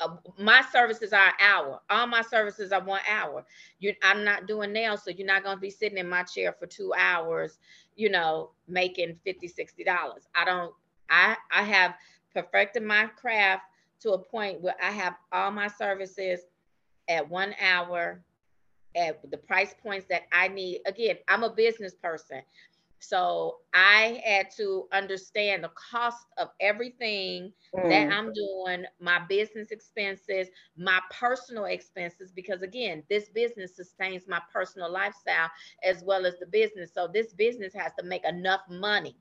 [0.00, 1.80] uh, my services are an hour.
[1.90, 3.44] All my services are one hour.
[3.78, 6.54] You, I'm not doing nails, so you're not going to be sitting in my chair
[6.58, 7.58] for two hours,
[7.96, 10.26] you know, making 50 60 dollars.
[10.34, 10.72] I don't.
[11.08, 11.94] I I have
[12.32, 13.64] perfected my craft
[14.00, 16.40] to a point where I have all my services
[17.10, 18.24] at one hour
[18.96, 20.80] at the price points that I need.
[20.86, 22.42] Again, I'm a business person.
[23.00, 27.52] So I had to understand the cost of everything
[27.88, 28.12] that Mm.
[28.12, 34.90] I'm doing, my business expenses, my personal expenses, because again, this business sustains my personal
[34.90, 35.50] lifestyle
[35.82, 36.92] as well as the business.
[36.92, 39.16] So this business has to make enough money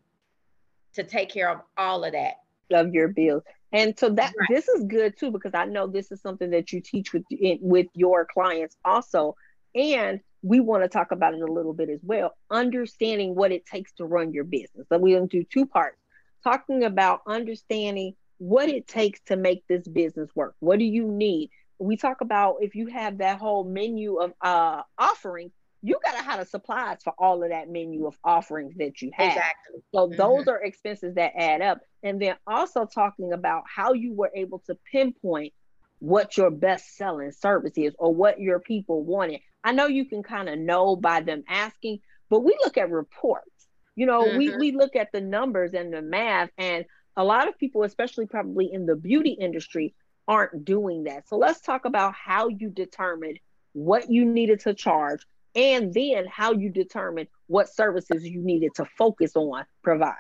[0.94, 2.44] to take care of all of that.
[2.74, 3.44] Of your bills.
[3.72, 4.48] And so that Right.
[4.50, 7.60] this is good too because I know this is something that you teach with in,
[7.62, 9.36] with your clients also.
[9.76, 13.66] And we want to talk about it a little bit as well, understanding what it
[13.66, 14.88] takes to run your business.
[14.90, 15.98] So we're going to do two parts.
[16.44, 20.56] Talking about understanding what it takes to make this business work.
[20.60, 21.50] What do you need?
[21.80, 26.40] We talk about if you have that whole menu of uh offerings, you gotta have
[26.40, 29.30] the supplies for all of that menu of offerings that you have.
[29.30, 29.82] Exactly.
[29.94, 30.18] So mm-hmm.
[30.18, 31.80] those are expenses that add up.
[32.04, 35.54] And then also talking about how you were able to pinpoint
[36.00, 39.42] what your best selling service is or what your people wanted.
[39.64, 43.50] I know you can kind of know by them asking, but we look at reports.
[43.96, 44.38] You know, mm-hmm.
[44.38, 46.86] we, we look at the numbers and the math, and
[47.18, 49.94] a lot of people, especially probably in the beauty industry,
[50.26, 51.28] aren't doing that.
[51.28, 53.40] So let's talk about how you determined
[53.74, 58.86] what you needed to charge and then how you determine what services you needed to
[58.98, 60.16] focus on provide.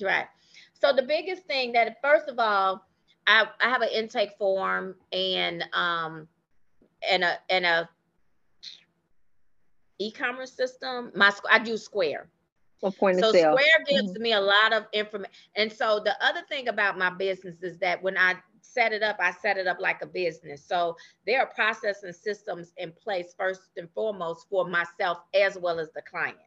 [0.00, 0.26] Right.
[0.74, 2.86] So the biggest thing that first of all,
[3.26, 6.26] I, I have an intake form and um
[7.08, 7.88] and a and a
[9.98, 11.12] e-commerce system.
[11.14, 12.28] My I do Square.
[12.98, 13.58] Point so of sale.
[13.58, 14.22] Square gives mm-hmm.
[14.22, 15.30] me a lot of information.
[15.54, 19.16] And so the other thing about my business is that when I set it up,
[19.20, 20.64] I set it up like a business.
[20.64, 20.96] So
[21.26, 26.02] there are processing systems in place first and foremost for myself as well as the
[26.02, 26.38] client.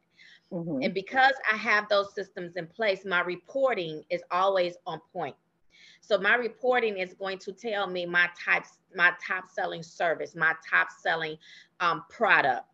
[0.51, 0.83] Mm-hmm.
[0.83, 5.35] And because I have those systems in place, my reporting is always on point.
[6.01, 10.53] So my reporting is going to tell me my types, my top selling service, my
[10.69, 11.37] top selling
[11.79, 12.65] um, product.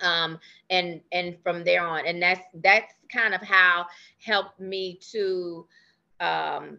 [0.00, 0.38] Um,
[0.70, 3.86] and and from there on, and that's that's kind of how
[4.24, 5.66] helped me to
[6.20, 6.78] um,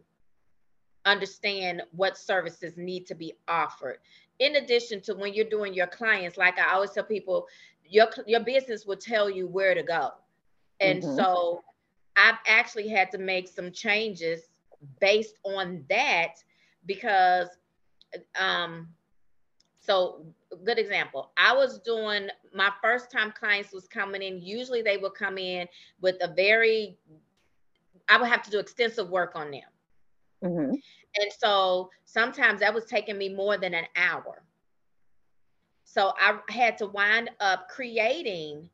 [1.10, 3.98] understand what services need to be offered.
[4.40, 7.48] In addition to when you're doing your clients, like I always tell people,
[7.86, 10.12] your your business will tell you where to go.
[10.80, 11.16] And mm-hmm.
[11.16, 11.64] so
[12.16, 14.50] I've actually had to make some changes
[15.00, 16.36] based on that
[16.86, 17.48] because
[18.40, 18.88] um
[19.80, 20.26] so
[20.66, 25.14] good example i was doing my first time clients was coming in usually they would
[25.14, 25.68] come in
[26.02, 26.98] with a very
[28.08, 29.62] i would have to do extensive work on them
[30.44, 30.76] mm-hmm.
[31.16, 34.44] And so sometimes that was taking me more than an hour
[35.84, 38.70] so i had to wind up creating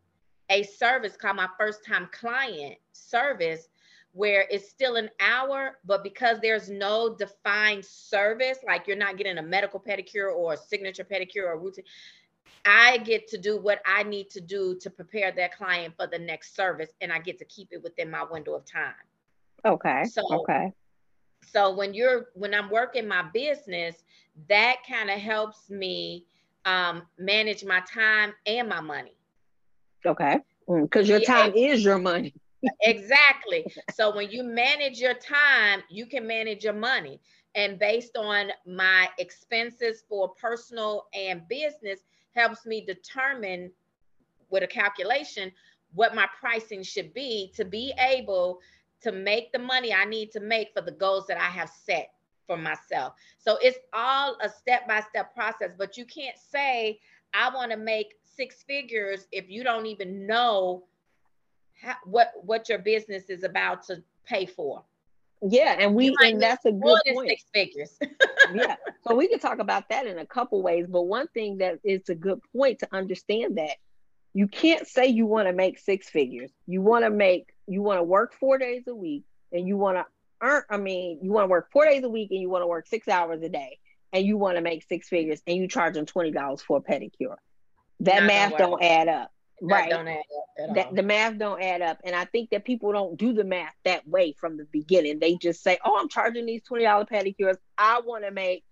[0.49, 3.69] a service called my first time client service
[4.15, 9.39] where it's still an hour, but because there's no defined service, like you're not getting
[9.39, 11.83] a medical pedicure or a signature pedicure or routine,
[12.63, 16.17] I get to do what I need to do to prepare that client for the
[16.17, 18.93] next service, and I get to keep it within my window of time.
[19.65, 20.05] Okay.
[20.05, 20.71] So okay.
[21.45, 24.03] So when you're when I'm working my business,
[24.49, 26.25] that kind of helps me
[26.65, 29.17] um, manage my time and my money.
[30.05, 30.39] Okay.
[30.67, 31.73] Because mm, your time yeah.
[31.73, 32.33] is your money
[32.81, 33.65] exactly.
[33.93, 37.19] So when you manage your time, you can manage your money.
[37.55, 42.01] And based on my expenses for personal and business,
[42.35, 43.71] helps me determine
[44.49, 45.51] with a calculation
[45.93, 48.59] what my pricing should be to be able
[49.01, 52.11] to make the money I need to make for the goals that I have set
[52.47, 53.13] for myself.
[53.37, 56.99] So it's all a step by step process, but you can't say,
[57.33, 60.85] I want to make six figures if you don't even know
[61.81, 64.83] how, what what your business is about to pay for.
[65.41, 67.29] Yeah, and we and that's a good point.
[67.29, 67.99] Six figures.
[68.53, 68.75] yeah,
[69.07, 70.87] so we can talk about that in a couple ways.
[70.87, 73.75] But one thing that is a good point to understand that
[74.33, 76.51] you can't say you want to make six figures.
[76.67, 79.97] You want to make you want to work four days a week, and you want
[79.97, 80.05] to
[80.41, 80.63] earn.
[80.69, 82.87] I mean, you want to work four days a week, and you want to work
[82.87, 83.79] six hours a day,
[84.13, 86.81] and you want to make six figures, and you charge them twenty dollars for a
[86.81, 87.35] pedicure.
[88.01, 89.31] That math don't add up.
[89.61, 89.89] Right.
[89.89, 93.73] that, the math don't add up and i think that people don't do the math
[93.85, 95.19] that way from the beginning.
[95.19, 97.55] They just say oh i'm charging these $20 pedicures.
[97.77, 98.65] I want to make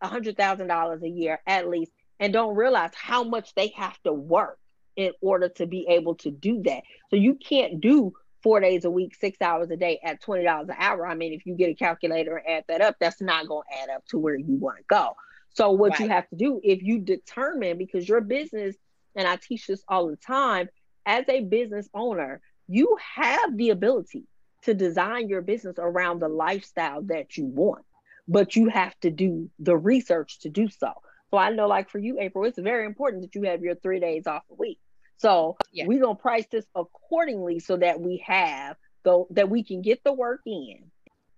[0.00, 4.58] a $100000 a year at least and don't realize how much they have to work
[4.96, 6.82] in order to be able to do that.
[7.10, 8.12] So you can't do
[8.44, 11.44] four days a week six hours a day at $20 an hour i mean if
[11.46, 14.18] you get a calculator and add that up that's not going to add up to
[14.18, 15.16] where you want to go
[15.54, 16.00] so what right.
[16.00, 18.76] you have to do if you determine because your business
[19.14, 20.68] and I teach this all the time,
[21.06, 24.24] as a business owner, you have the ability
[24.62, 27.84] to design your business around the lifestyle that you want,
[28.26, 30.92] but you have to do the research to do so.
[31.30, 34.00] So I know, like for you, April, it's very important that you have your three
[34.00, 34.78] days off a week.
[35.16, 35.86] So yeah.
[35.86, 40.12] we're gonna price this accordingly so that we have so that we can get the
[40.12, 40.90] work in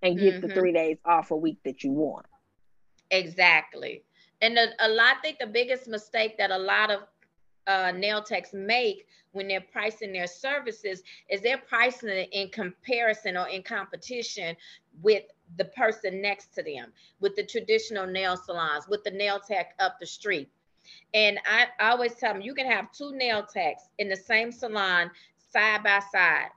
[0.03, 0.47] and get mm-hmm.
[0.47, 2.27] the three days off a week that you want.
[3.11, 4.03] Exactly.
[4.41, 7.01] And a, a lot, I think the biggest mistake that a lot of
[7.66, 13.37] uh, nail techs make when they're pricing their services is they're pricing it in comparison
[13.37, 14.57] or in competition
[15.03, 15.24] with
[15.59, 19.99] the person next to them, with the traditional nail salons, with the nail tech up
[20.01, 20.49] the street.
[21.14, 24.53] And I, I always tell them you can have two nail techs in the same
[24.53, 25.11] salon
[25.53, 26.49] side by side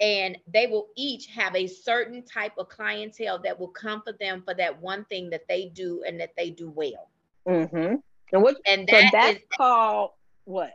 [0.00, 4.42] and they will each have a certain type of clientele that will come for them
[4.44, 7.10] for that one thing that they do and that they do well.
[7.46, 7.96] Mm-hmm.
[8.32, 10.10] And what and that so that's is, called
[10.44, 10.72] What?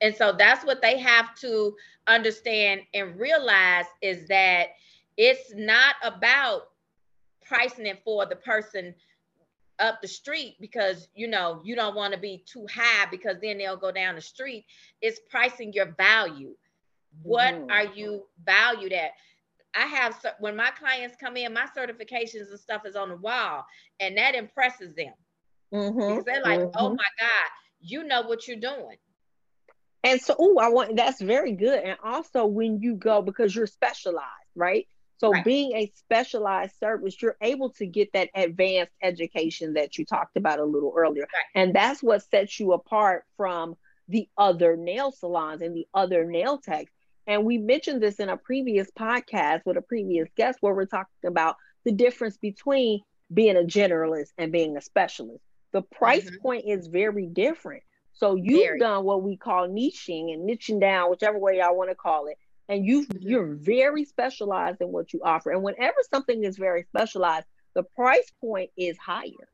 [0.00, 1.76] And so that's what they have to
[2.06, 4.68] understand and realize is that
[5.16, 6.70] it's not about
[7.44, 8.94] pricing it for the person
[9.82, 13.58] up the street because you know you don't want to be too high because then
[13.58, 14.64] they'll go down the street.
[15.02, 16.54] It's pricing your value.
[17.22, 17.70] What mm-hmm.
[17.70, 19.10] are you valued at?
[19.74, 23.66] I have when my clients come in my certifications and stuff is on the wall
[24.00, 25.12] and that impresses them.
[25.74, 25.98] Mm-hmm.
[25.98, 26.76] because they're like oh mm-hmm.
[26.76, 28.96] oh my god you know what you're doing.
[30.04, 31.82] And so oh i want that's very good.
[31.82, 34.86] And also when you go because you're specialized right
[35.22, 35.44] so right.
[35.44, 40.58] being a specialized service, you're able to get that advanced education that you talked about
[40.58, 41.22] a little earlier.
[41.22, 41.62] Right.
[41.62, 43.76] And that's what sets you apart from
[44.08, 46.90] the other nail salons and the other nail techs.
[47.28, 51.06] And we mentioned this in a previous podcast with a previous guest where we're talking
[51.24, 51.54] about
[51.84, 53.02] the difference between
[53.32, 55.44] being a generalist and being a specialist.
[55.70, 56.42] The price mm-hmm.
[56.42, 57.84] point is very different.
[58.12, 58.80] So you've very.
[58.80, 62.38] done what we call niching and niching down, whichever way y'all want to call it
[62.72, 63.28] and you mm-hmm.
[63.28, 68.32] you're very specialized in what you offer and whenever something is very specialized the price
[68.40, 69.48] point is higher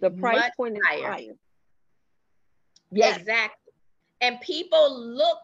[0.00, 1.36] the price Much point is higher, higher.
[2.92, 3.18] Yes.
[3.18, 3.72] exactly
[4.20, 5.38] and people look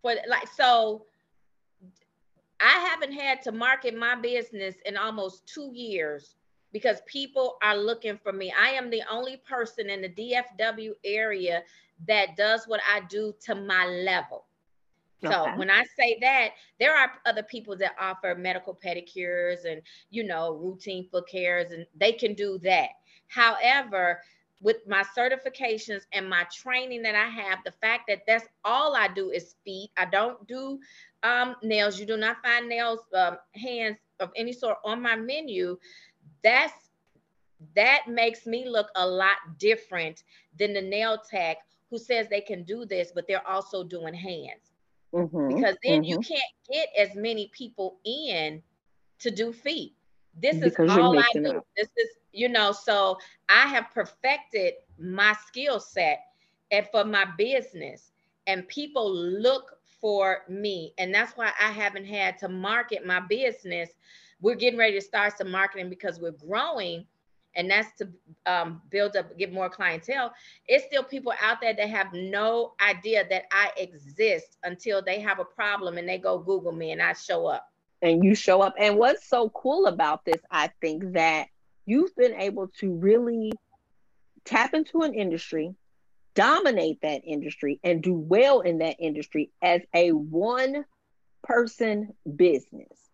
[0.00, 1.04] for like so
[2.60, 6.36] i haven't had to market my business in almost two years
[6.72, 11.62] because people are looking for me i am the only person in the dfw area
[12.06, 14.44] that does what i do to my level
[15.22, 15.56] so okay.
[15.56, 20.52] when I say that, there are other people that offer medical pedicures and you know
[20.52, 22.90] routine foot cares, and they can do that.
[23.28, 24.20] However,
[24.60, 29.08] with my certifications and my training that I have, the fact that that's all I
[29.08, 29.90] do is feet.
[29.96, 30.78] I don't do
[31.22, 31.98] um, nails.
[31.98, 35.78] You do not find nails, um, hands of any sort on my menu.
[36.42, 36.90] That's
[37.74, 40.22] that makes me look a lot different
[40.58, 41.58] than the nail tech
[41.90, 44.69] who says they can do this, but they're also doing hands.
[45.14, 46.04] Mm-hmm, because then mm-hmm.
[46.04, 46.40] you can't
[46.70, 48.62] get as many people in
[49.18, 49.94] to do feet.
[50.40, 51.58] This because is all I do.
[51.58, 51.66] Up.
[51.76, 56.20] This is, you know, so I have perfected my skill set
[56.70, 58.12] and for my business,
[58.46, 60.94] and people look for me.
[60.98, 63.90] And that's why I haven't had to market my business.
[64.40, 67.04] We're getting ready to start some marketing because we're growing
[67.56, 68.08] and that's to
[68.46, 70.32] um, build up, get more clientele.
[70.66, 75.38] It's still people out there that have no idea that I exist until they have
[75.38, 77.66] a problem and they go Google me and I show up.
[78.02, 78.74] And you show up.
[78.78, 81.48] And what's so cool about this, I think that
[81.86, 83.52] you've been able to really
[84.44, 85.74] tap into an industry,
[86.34, 90.84] dominate that industry, and do well in that industry as a one
[91.42, 93.09] person business.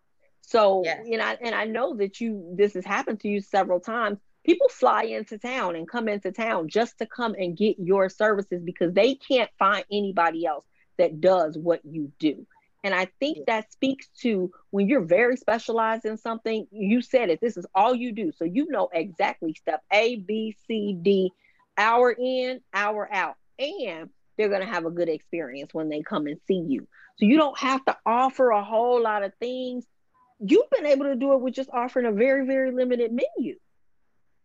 [0.47, 1.05] So, yes.
[1.05, 4.69] you know, and I know that you this has happened to you several times people
[4.69, 8.93] fly into town and come into town just to come and get your services because
[8.93, 10.65] they can't find anybody else
[10.97, 12.47] that does what you do.
[12.85, 17.41] And I think that speaks to when you're very specialized in something, you said it,
[17.41, 18.31] this is all you do.
[18.31, 21.33] So you know exactly step A, B, C, D,
[21.77, 23.35] hour in, hour out.
[23.59, 26.87] And they're going to have a good experience when they come and see you.
[27.17, 29.85] So you don't have to offer a whole lot of things.
[30.39, 33.55] You've been able to do it with just offering a very, very limited menu.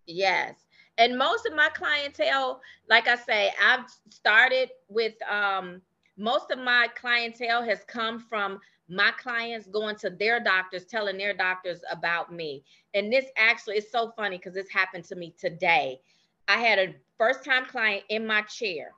[0.07, 0.55] Yes.
[0.99, 5.81] And most of my clientele, like I say, I've started with um,
[6.17, 11.35] most of my clientele has come from my clients going to their doctors, telling their
[11.35, 12.63] doctors about me.
[12.95, 16.01] And this actually is so funny because this happened to me today.
[16.49, 18.93] I had a first time client in my chair.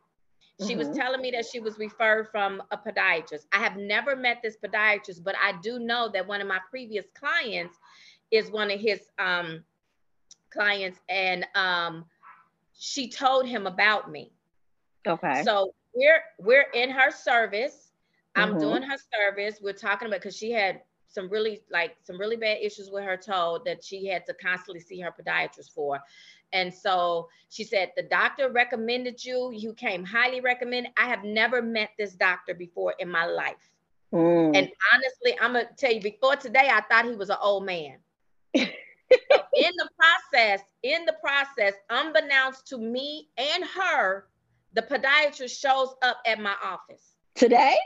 [0.60, 0.78] She mm-hmm.
[0.78, 3.46] was telling me that she was referred from a podiatrist.
[3.52, 7.06] I have never met this podiatrist, but I do know that one of my previous
[7.14, 7.76] clients
[8.30, 9.64] is one of his um,
[10.52, 12.04] clients and um,
[12.78, 14.32] she told him about me.
[15.06, 15.42] Okay.
[15.44, 17.92] So we're we're in her service.
[18.36, 18.58] I'm mm-hmm.
[18.58, 19.58] doing her service.
[19.60, 23.16] We're talking about because she had some really like some really bad issues with her
[23.16, 26.00] toe that she had to constantly see her podiatrist for.
[26.54, 29.50] And so she said, the doctor recommended you.
[29.52, 30.92] You came highly recommended.
[30.96, 33.70] I have never met this doctor before in my life.
[34.12, 34.56] Mm.
[34.56, 37.98] And honestly, I'm gonna tell you, before today, I thought he was an old man.
[38.54, 38.68] in
[39.10, 44.28] the process, in the process, unbeknownst to me and her,
[44.74, 47.16] the podiatrist shows up at my office.
[47.34, 47.76] Today?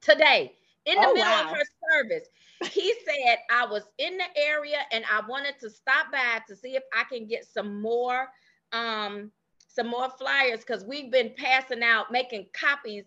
[0.00, 0.56] Today,
[0.86, 1.44] in the oh, middle wow.
[1.44, 2.28] of her service.
[2.64, 6.76] He said I was in the area and I wanted to stop by to see
[6.76, 8.28] if I can get some more
[8.72, 9.30] um
[9.68, 13.06] some more flyers because we've been passing out making copies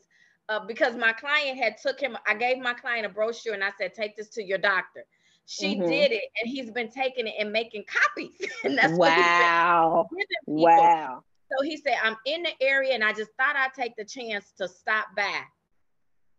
[0.49, 3.71] uh, because my client had took him i gave my client a brochure and i
[3.77, 5.05] said take this to your doctor
[5.45, 5.89] she mm-hmm.
[5.89, 8.49] did it and he's been taking it and making copies.
[8.63, 9.27] and that's what he said.
[9.29, 10.07] wow.
[10.45, 11.23] Wow.
[11.51, 14.53] so he said, I'm in the area and I just thought I'd take the chance
[14.57, 15.41] to stop by.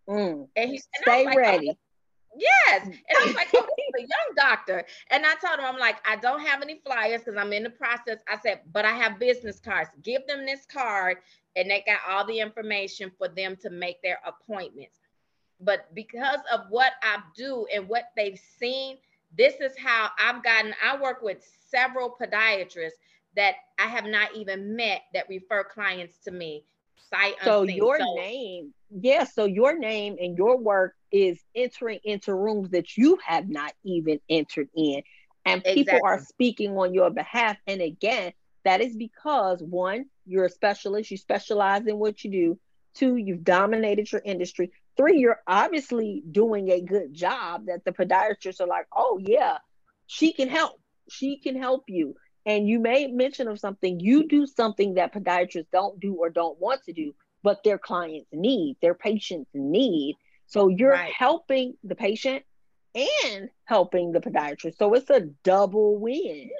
[0.08, 0.48] Mm.
[0.56, 1.78] And he and Stay like, oh, ready.
[2.36, 2.86] Yes.
[2.86, 3.66] And I was like, oh,
[3.98, 4.84] a young doctor.
[5.10, 7.70] And I told him, I'm like, I don't have any flyers because I'm in the
[7.70, 8.18] process.
[8.28, 9.90] I said, but I have business cards.
[10.02, 11.18] Give them this card
[11.56, 14.98] and they got all the information for them to make their appointments.
[15.60, 18.98] But because of what I do and what they've seen,
[19.36, 20.74] this is how I've gotten.
[20.84, 22.98] I work with several podiatrists
[23.36, 26.64] that I have not even met that refer clients to me.
[27.10, 27.76] Sight So unseen.
[27.76, 29.34] your So- name, yes.
[29.34, 34.18] so your name and your work is entering into rooms that you have not even
[34.28, 35.00] entered in,
[35.44, 37.56] and people are speaking on your behalf.
[37.68, 38.32] And again,
[38.64, 41.12] that is because one, you're a specialist.
[41.12, 42.58] You specialize in what you do.
[42.94, 44.72] Two, you've dominated your industry.
[44.96, 47.66] Three, you're obviously doing a good job.
[47.66, 49.58] That the podiatrists are like, oh yeah,
[50.08, 50.80] she can help.
[51.08, 52.16] She can help you.
[52.44, 54.00] And you made mention of something.
[54.00, 58.28] You do something that podiatrists don't do or don't want to do, but their clients
[58.32, 60.16] need, their patients need.
[60.46, 61.12] So you're Right.
[61.16, 62.44] helping the patient
[62.94, 64.76] and helping the podiatrist.
[64.76, 66.50] So it's a double win.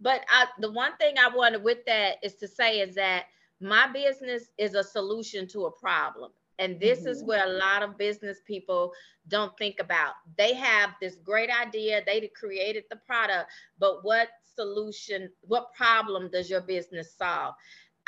[0.00, 3.26] But I, the one thing I wanted with that is to say is that
[3.60, 6.32] my business is a solution to a problem.
[6.60, 7.26] And this is Mhm.
[7.26, 8.92] where a lot of business people
[9.28, 10.14] don't think about.
[10.36, 16.50] They have this great idea, they created the product, but what solution, what problem does
[16.50, 17.54] your business solve?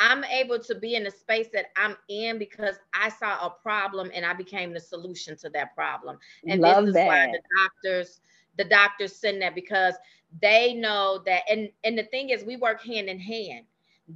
[0.00, 4.10] I'm able to be in the space that I'm in because I saw a problem
[4.14, 6.18] and I became the solution to that problem.
[6.48, 7.04] And Love this is that.
[7.04, 7.40] why the
[7.84, 8.20] doctors,
[8.58, 9.94] the doctors send that because
[10.40, 13.66] they know that and and the thing is we work hand in hand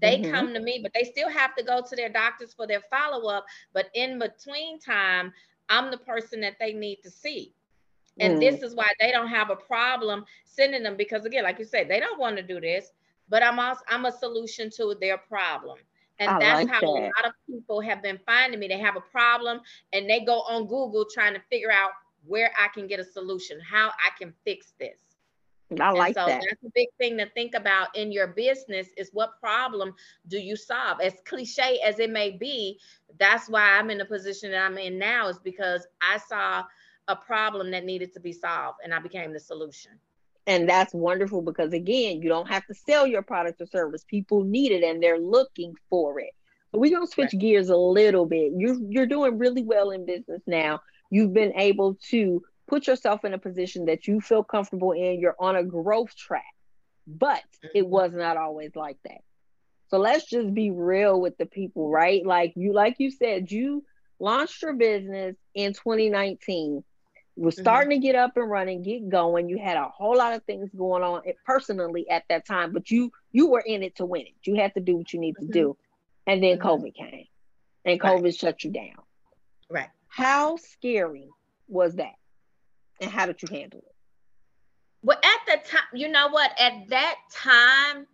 [0.00, 0.30] they Mhm.
[0.30, 3.44] come to me but they still have to go to their doctors for their follow-up
[3.72, 5.32] but in between time
[5.68, 7.54] i'm the person that they need to see
[8.20, 8.40] and Mm.
[8.40, 11.88] this is why they don't have a problem sending them because again like you said
[11.88, 12.92] they don't want to do this
[13.28, 15.78] but i'm also i'm a solution to their problem
[16.18, 18.96] and I that's like how a lot of people have been finding me they have
[18.96, 19.60] a problem
[19.92, 21.90] and they go on google trying to figure out
[22.26, 25.14] where i can get a solution how i can fix this
[25.80, 26.42] I like so that.
[26.42, 29.94] that's a big thing to think about in your business is what problem
[30.28, 31.00] do you solve?
[31.00, 32.78] As cliche as it may be,
[33.18, 36.64] that's why I'm in the position that I'm in now, is because I saw
[37.08, 39.92] a problem that needed to be solved and I became the solution.
[40.46, 44.04] And that's wonderful because again, you don't have to sell your product or service.
[44.08, 46.32] People need it and they're looking for it.
[46.72, 48.52] But we're gonna switch gears a little bit.
[48.56, 50.80] You're you're doing really well in business now.
[51.10, 55.20] You've been able to put yourself in a position that you feel comfortable in.
[55.20, 56.44] You're on a growth track.
[57.06, 57.42] But
[57.74, 57.88] it Mhm.
[57.88, 59.20] was not always like that.
[59.88, 62.24] So let's just be real with the people, right?
[62.24, 63.84] Like you like you said, you
[64.18, 66.82] launched your business in 2019
[67.36, 67.60] was Mhm.
[67.60, 69.48] starting to get up and running, get going.
[69.48, 72.90] You had a whole lot of things going on eh, personally at that time, but
[72.90, 74.34] you you were in it to win it.
[74.44, 75.52] You had to do what you need to Mhm.
[75.52, 75.76] do.
[76.26, 76.62] And then Mhm.
[76.62, 77.26] COVID came.
[77.84, 78.12] And Right.
[78.16, 79.02] COVID shut you down.
[79.68, 79.90] Right.
[80.08, 81.28] How scary
[81.66, 82.14] was that?
[83.00, 83.94] And how did you handle it?
[85.02, 86.58] Well, at the time, you know what?
[86.58, 88.06] At that time,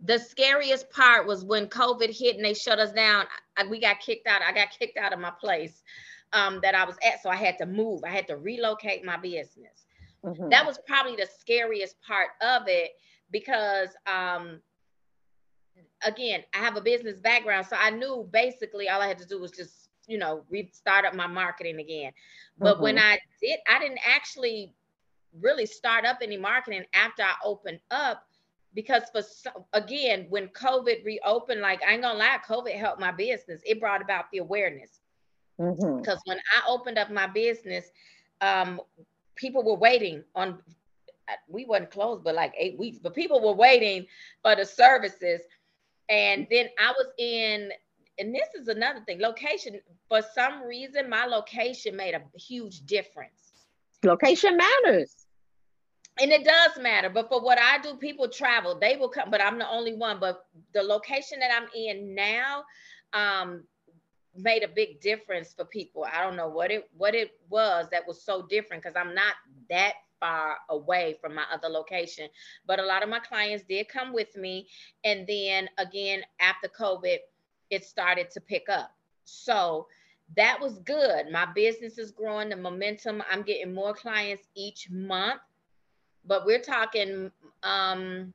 [0.00, 3.26] the scariest part was when COVID hit and they shut us down.
[3.56, 4.42] I, we got kicked out.
[4.42, 5.82] I got kicked out of my place
[6.36, 7.22] um, that I was at.
[7.22, 8.02] So I had to move.
[8.04, 9.86] I had to relocate my business.
[10.22, 10.50] Mhm.
[10.50, 12.92] That was probably the scariest part of it
[13.30, 14.60] because, um,
[16.02, 17.66] again, I have a business background.
[17.66, 21.14] So I knew basically all I had to do was just, you know, restart up
[21.14, 22.12] my marketing again.
[22.58, 24.74] But when I did, I didn't actually
[25.40, 28.26] really start up any marketing after I opened up
[28.74, 33.12] because for so, again, when COVID reopened, like I ain't gonna lie, COVID helped my
[33.12, 33.62] business.
[33.64, 35.00] It brought about the awareness
[35.60, 36.02] Mhm.
[36.02, 37.90] because when I opened up my business,
[38.40, 38.80] um,
[39.36, 40.62] people were waiting on.
[41.28, 42.98] uh, We wasn't closed, but like eight weeks.
[42.98, 44.06] But people were waiting
[44.42, 45.42] for the services,
[46.08, 47.72] and then I was in.
[48.18, 49.20] And this is another thing.
[49.20, 49.80] Location.
[50.08, 53.52] For some reason, my location made a huge difference.
[54.04, 55.26] Location matters.
[56.20, 59.42] and it does matter but for what i do people travel they will come but
[59.42, 62.64] i'm the only one but the location that i'm in now
[63.12, 63.62] um
[64.38, 66.04] made a big difference for people.
[66.04, 69.34] I don't know what it what it was that was so different because i'm not
[69.70, 72.28] that far away from my other location
[72.66, 74.66] but a lot of my clients did come with me.
[75.04, 77.18] And then again after covid
[77.70, 78.94] it started to pick up.
[79.24, 79.88] So
[80.36, 81.30] that was good.
[81.30, 85.40] My business is growing the momentum i'm getting more clients each month
[86.26, 87.30] but we're talking
[87.62, 88.32] um,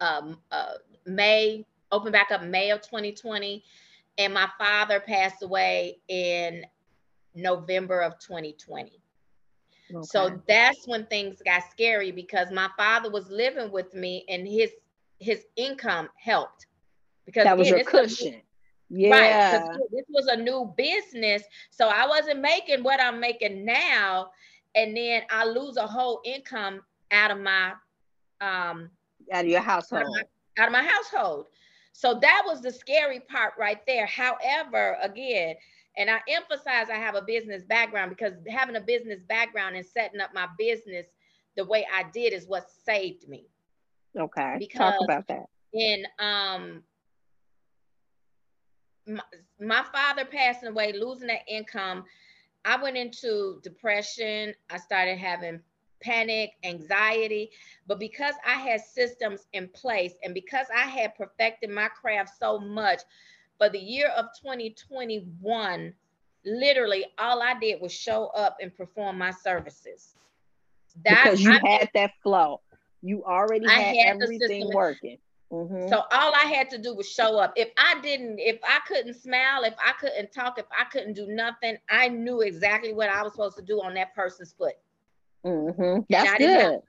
[0.00, 0.72] um uh,
[1.06, 3.64] May, open back up May of 2020,
[4.18, 6.64] and my father passed away in
[7.34, 9.00] November of 2020.
[9.90, 10.02] Okay.
[10.02, 14.70] So that's when things got scary because my father was living with me and his
[15.20, 16.66] his income helped
[17.26, 18.32] because that was again, your this was a cushion.
[18.32, 18.42] new-
[19.10, 19.30] Right.
[19.92, 21.42] This was a new business.
[21.70, 24.30] So I wasn't making what I'm making now.
[24.74, 27.72] And then I lose a whole income out of my
[28.40, 28.90] um
[29.32, 30.02] Out of your out household.
[30.02, 30.22] of my,
[30.62, 31.46] out of my household.
[31.98, 34.06] So that was the scary part right there.
[34.06, 35.56] However, again,
[35.96, 40.20] and I emphasize I have a business background because having a business background and setting
[40.20, 41.06] up my business
[41.56, 43.48] the way I did is what saved me.
[44.16, 44.58] Okay.
[44.60, 45.46] Because- Talk about that.
[45.74, 46.82] And um
[49.08, 49.22] my,
[49.60, 52.04] my father passing away, losing that income,
[52.64, 54.54] I went into depression.
[54.70, 55.58] I started having
[56.00, 57.50] panic, anxiety.
[57.86, 62.58] But because I had systems in place and because I had perfected my craft so
[62.58, 63.00] much,
[63.58, 65.92] for the year of 2021,
[66.44, 70.14] literally all I did was show up and perform my services.
[71.04, 72.60] That because you I- had that flow.
[73.00, 75.18] You already had, had everything working.
[75.52, 75.88] Mhm.
[75.88, 77.52] So all I had to do was show up.
[77.56, 81.26] If I didn't, if I couldn't smile, if I couldn't talk, if I couldn't do
[81.28, 84.74] nothing, I knew exactly what I was supposed to do on that person's foot.
[85.44, 86.06] Mhm.
[86.08, 86.82] That's I didn't have- good.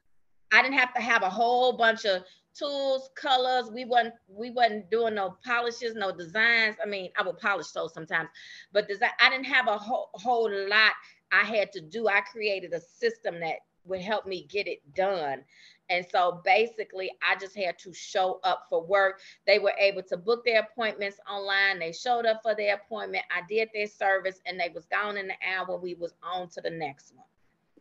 [0.51, 2.23] I didn't have to have a whole bunch of
[2.55, 3.69] tools, colors.
[3.71, 6.75] We wasn't we wasn't doing no polishes, no designs.
[6.83, 8.29] I mean, I would polish those sometimes,
[8.71, 9.11] but design.
[9.19, 10.93] I didn't have a whole whole lot
[11.31, 12.07] I had to do.
[12.07, 15.45] I created a system that would help me get it done.
[15.89, 19.21] And so basically, I just had to show up for work.
[19.47, 21.79] They were able to book their appointments online.
[21.79, 23.25] They showed up for their appointment.
[23.35, 25.77] I did their service, and they was gone in the hour.
[25.77, 27.25] We was on to the next one.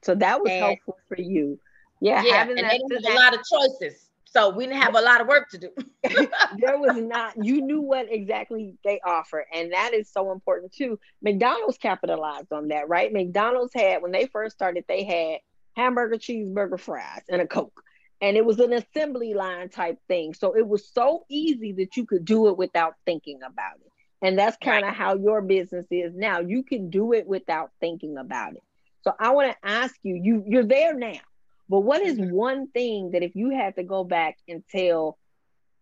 [0.03, 1.59] So that was And- helpful for you.
[2.01, 4.83] Yeah, Yeah, having and that they didn't have a lot of choices, so we didn't
[4.83, 5.71] have a lot of work to do.
[6.59, 10.99] there was not you knew what exactly they offer and that is so important too.
[11.23, 13.13] Mcdonald's capitalized on that right?
[13.13, 15.41] Mcdonald's had when they first started they had
[15.77, 17.83] hamburger cheeseburger fries and a coke.
[18.21, 20.35] And it was an assembly line type thing.
[20.35, 23.93] So it was so easy that you could do it without thinking about it.
[24.23, 26.41] And that's kind of how your business is now.
[26.41, 28.63] You can do it without thinking about it
[29.03, 31.21] so i want to ask you you you're there now
[31.69, 32.31] but what is Mhm.
[32.33, 35.19] one thing that if you had to go back and tell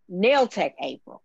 [0.09, 1.23] nail tech april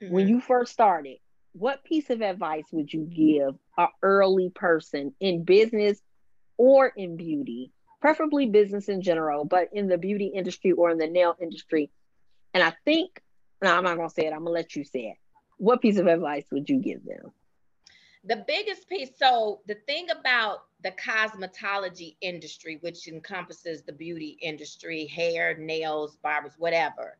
[0.00, 0.28] when Mhm.
[0.30, 1.18] you first started,
[1.52, 6.00] what piece of advice would you give a early person in business
[6.56, 7.70] or in beauty,
[8.00, 11.90] preferably business in general, but in the beauty industry or in the nail industry?
[12.54, 13.20] And I think,
[13.62, 14.32] no, I'm not gonna say it.
[14.32, 15.16] I'm gonna let you say it.
[15.58, 17.32] What piece of advice would you give them?
[18.24, 25.06] The biggest piece so the thing about the cosmetology industry which encompasses the beauty industry
[25.06, 27.16] hair nails barbers whatever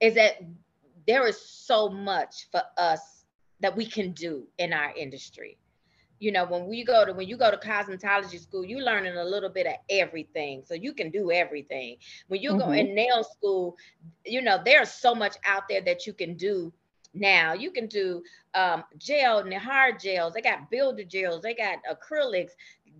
[0.00, 0.34] is that
[1.06, 3.24] there is so much for us
[3.60, 5.58] that we can do in our industry.
[6.18, 9.24] You know when we go to when you go to cosmetology school you're learning a
[9.24, 10.62] little bit of everything.
[10.64, 11.96] So you can do everything.
[12.28, 12.72] When you go Mhm.
[12.72, 13.76] in nail school
[14.24, 16.72] you know there's so much out there that you can do
[17.18, 18.22] now you can do
[18.54, 20.34] um, gel and hard gels.
[20.34, 21.42] They got builder gels.
[21.42, 22.52] They got acrylics,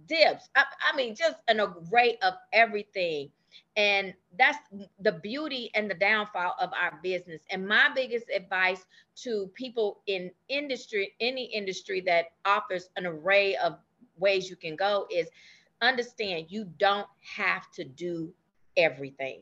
[0.07, 0.49] dips.
[0.57, 3.31] I, I mean, just an array of everything.
[3.77, 4.59] And that's
[5.01, 7.43] the beauty and the downfall of our business.
[7.51, 8.85] And my biggest advice
[9.23, 13.79] to people in industry, any industry that offers an array of
[14.19, 15.29] ways you can go is
[15.83, 18.33] understand you don't have to do
[18.77, 19.41] everything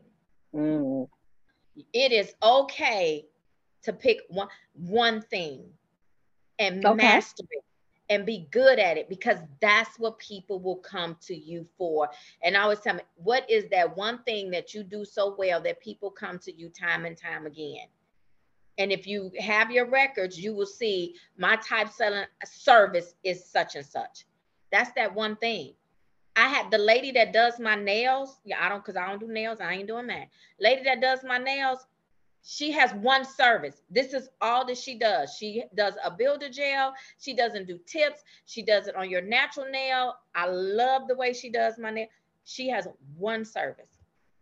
[0.54, 1.08] Mm,
[1.92, 3.24] it is okay
[3.84, 5.64] to pick one one thing
[6.58, 6.96] and Okay.
[6.96, 7.64] master it
[8.10, 12.08] and be good at it because that's what people will come to you for.
[12.42, 15.60] And I always tell me, what is that one thing that you do so well
[15.62, 17.86] that people come to you time and time again?
[18.78, 23.76] And if you have your records, you will see my type selling service is such
[23.76, 24.26] and such.
[24.72, 25.74] That's that one thing.
[26.36, 28.40] I had the lady that does my nails.
[28.44, 29.60] Yeah, I don't because I don't do nails.
[29.60, 30.28] I ain't doing that.
[30.58, 31.86] Lady that does my nails,
[32.46, 33.80] she has one service.
[33.90, 35.34] This is all that she does.
[35.38, 36.92] She does a builder gel.
[37.18, 38.22] She doesn't do tips.
[38.44, 40.14] She does it on your natural nail.
[40.34, 42.06] I love the way she does my nail.
[42.44, 42.86] She has
[43.16, 43.88] one service.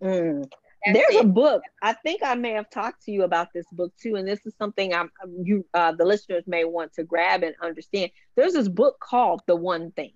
[0.02, 0.50] mm.
[0.84, 1.62] There's a book.
[1.80, 4.54] I think I may have talked to you about this book too, and this is
[4.58, 8.10] something I'm you uh, the listeners may want to grab and understand.
[8.34, 10.10] There's this book called The One Thing,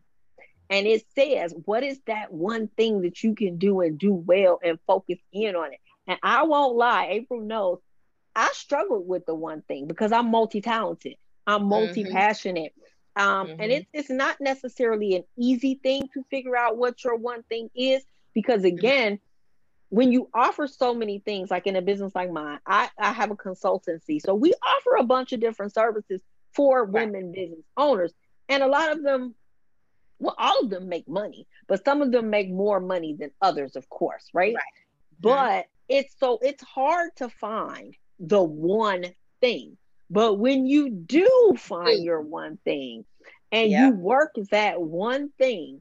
[0.68, 4.58] and it says what is that one thing that you can do and do well
[4.64, 5.78] and focus in on it.
[6.06, 7.78] And I won't lie, April knows
[8.34, 11.16] I struggled with the one thing because I'm multi-talented.
[11.46, 11.68] I'm Mhm.
[11.68, 12.74] multi-passionate.
[13.16, 13.76] Um, and Mhm.
[13.76, 18.04] it's it's not necessarily an easy thing to figure out what your one thing is
[18.34, 19.18] because again,
[19.88, 23.30] when you offer so many things, like in a business like mine, I, I have
[23.30, 24.20] a consultancy.
[24.20, 26.20] So we offer a bunch of different services
[26.54, 27.06] for Right.
[27.06, 28.12] women business owners.
[28.48, 29.34] And a lot of them,
[30.18, 33.76] well, all of them make money, but some of them make more money than others,
[33.76, 34.54] of course, right?
[34.54, 34.64] Right.
[35.20, 39.06] But it's so it's hard to find the one
[39.40, 39.76] thing.
[40.08, 43.04] But when you do find your one thing
[43.50, 43.80] and yep.
[43.80, 45.80] you work that one thing,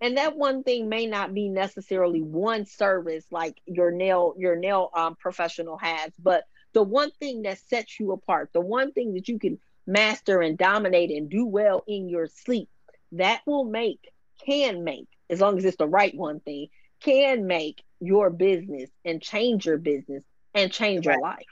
[0.00, 4.90] and that one thing may not be necessarily one service like your nail your nail
[4.94, 9.28] um, professional has, but the one thing that sets you apart, the one thing that
[9.28, 12.68] you can master and dominate and do well in your sleep,
[13.12, 14.12] that will make,
[14.44, 16.68] can make, as long as it's the right one thing,
[17.00, 20.24] can make your business and change your business
[20.54, 21.14] and change right.
[21.14, 21.46] your life.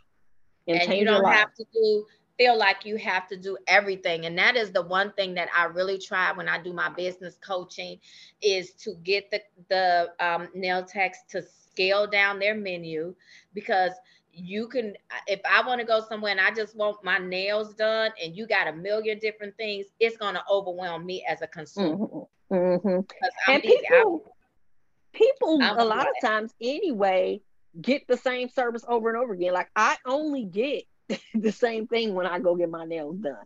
[0.69, 2.07] And, and you don't have to do
[2.39, 5.65] feel like you have to do everything and that is the one thing that i
[5.65, 7.99] really try when i do my business coaching
[8.43, 13.15] is to get the the um, nail techs to scale down their menu
[13.55, 13.93] because
[14.33, 14.95] you can
[15.27, 18.47] if i want to go somewhere and i just want my nails done and you
[18.47, 22.55] got a million different things it's going to overwhelm me as a consumer mm-hmm.
[22.55, 23.51] Mm-hmm.
[23.51, 24.36] and people,
[25.17, 27.41] people I'm a lot of times anyway
[27.81, 30.85] get the same service over and over again like i only get
[31.35, 33.37] the same thing when i go get my nails done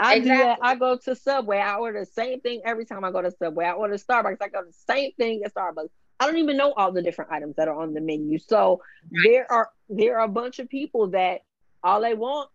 [0.00, 0.30] I exactly.
[0.30, 0.58] do that.
[0.62, 1.58] I go to Subway.
[1.58, 3.66] I order the same thing every time I go to Subway.
[3.66, 4.38] I order Starbucks.
[4.40, 5.90] I go the same thing at Starbucks.
[6.18, 8.38] I don't even know all the different items that are on the menu.
[8.38, 9.10] So right.
[9.24, 11.42] there are there are a bunch of people that
[11.82, 12.48] all they want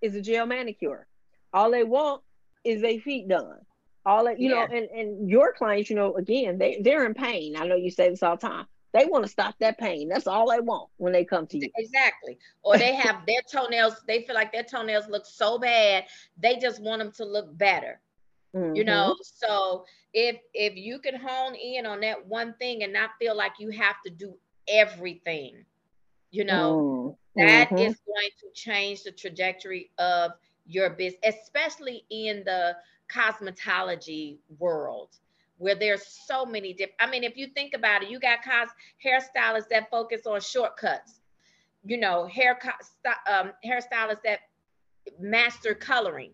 [0.00, 1.06] is a gel manicure.
[1.52, 2.22] All they want
[2.64, 3.58] is their feet done.
[4.06, 4.66] All that you yeah.
[4.66, 7.56] know, and, and your clients, you know, again, they, they're in pain.
[7.56, 8.66] I know you say this all the time.
[8.92, 10.08] They want to stop that pain.
[10.08, 11.68] That's all they want when they come to you.
[11.76, 12.38] Exactly.
[12.62, 16.04] Or they have their toenails, they feel like their toenails look so bad,
[16.38, 18.00] they just want them to look better.
[18.54, 18.76] Mm-hmm.
[18.76, 19.84] You know, so
[20.14, 23.70] if if you can hone in on that one thing and not feel like you
[23.70, 24.34] have to do
[24.66, 25.64] everything,
[26.30, 27.46] you know, mm-hmm.
[27.46, 30.30] that is going to change the trajectory of
[30.66, 32.76] your business, especially in the
[33.12, 35.10] cosmetology world
[35.58, 36.96] where there's so many different.
[37.00, 38.68] I mean, if you think about it, you got cos
[39.04, 41.20] hairstylists that focus on shortcuts,
[41.84, 42.58] you know, hair
[43.26, 44.40] um, hairstylists that
[45.18, 46.32] master coloring,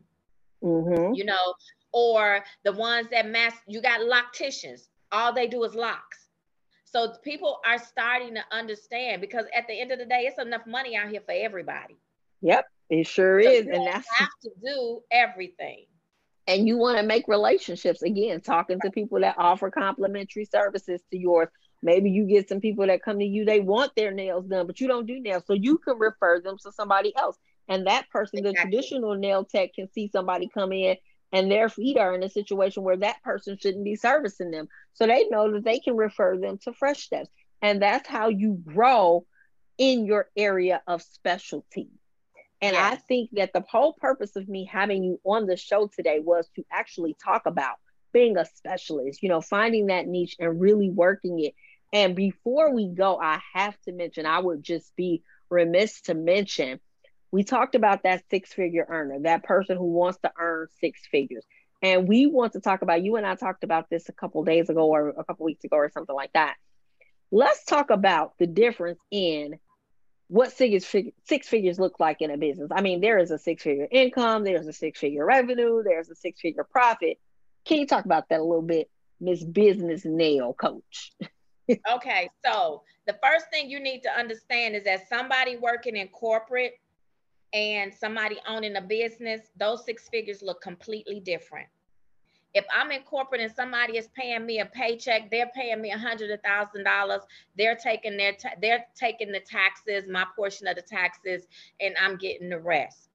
[0.62, 1.14] mm-hmm.
[1.14, 1.55] you know,
[1.93, 6.28] or the ones that mass you got locticians all they do is locks
[6.85, 10.66] so people are starting to understand because at the end of the day it's enough
[10.66, 11.97] money out here for everybody
[12.41, 15.86] yep it sure is and that's have to do everything
[16.47, 21.18] and you want to make relationships again talking to people that offer complimentary services to
[21.18, 21.49] yours
[21.82, 24.80] maybe you get some people that come to you they want their nails done but
[24.80, 27.36] you don't do nails so you can refer them to somebody else
[27.68, 28.53] and that person exactly.
[28.53, 30.97] the traditional nail tech can see somebody come in
[31.32, 34.68] and their feet are in a situation where that person shouldn't be servicing them.
[34.93, 37.30] So they know that they can refer them to Fresh Steps.
[37.62, 39.24] And that's how you grow
[39.78, 41.88] in your area of specialty.
[42.63, 42.93] And yes.
[42.93, 46.49] I think that the whole purpose of me having you on the show today was
[46.57, 47.77] to actually talk about
[48.13, 51.55] being a specialist, you know, finding that niche and really working it.
[51.93, 56.81] And before we go, I have to mention, I would just be remiss to mention
[57.33, 61.45] we talked about that six figure earner, that person who wants to earn six figures.
[61.83, 64.69] And we want to talk about, you and I talked about this a couple days
[64.69, 66.55] ago or a couple weeks ago or something like that.
[67.33, 69.59] Let's talk about the difference in
[70.33, 70.91] what six,
[71.24, 72.70] six figures look like in a business.
[72.74, 76.14] I mean, there is a six figure income, there's a six figure revenue, there's a
[76.14, 77.18] six figure profit.
[77.66, 78.89] Can you talk about that a little bit,
[79.20, 81.12] Miss Business Nail Coach?
[81.93, 86.80] okay, so the first thing you need to understand is that somebody working in corporate
[87.53, 91.68] and somebody owning a business, those six figures look completely different.
[92.55, 95.99] If I'm in corporate and somebody is paying me a paycheck, they're paying me a
[95.99, 97.23] hundred thousand dollars.
[97.57, 101.47] They're taking their ta- they're taking the taxes, my portion of the taxes,
[101.81, 103.09] and I'm getting the rest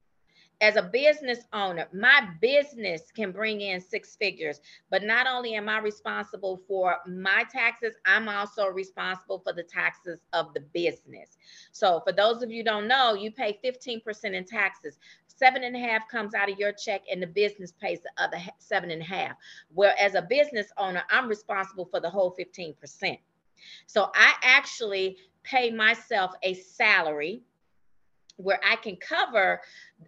[0.60, 5.68] as a business owner, my business can bring in six figures, but not only am
[5.68, 11.38] I responsible for my taxes, I'm also responsible for the taxes of the business.
[11.70, 14.98] So, for those of you don't know, you pay 15% in taxes.
[15.28, 18.38] Seven and a half comes out of your check, and the business pays the other
[18.58, 19.36] seven and a half.
[19.72, 23.18] Where, as a business owner, I'm responsible for the whole 15%.
[23.86, 27.42] So, I actually pay myself a salary
[28.38, 29.60] where I can cover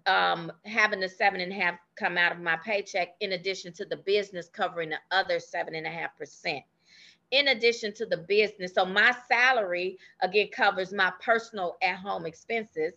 [0.06, 3.84] um, having the seven and a half come out of my paycheck, in addition to
[3.84, 6.62] the business covering the other seven and a half percent.
[7.30, 12.94] In addition to the business, so my salary again covers my personal at home expenses,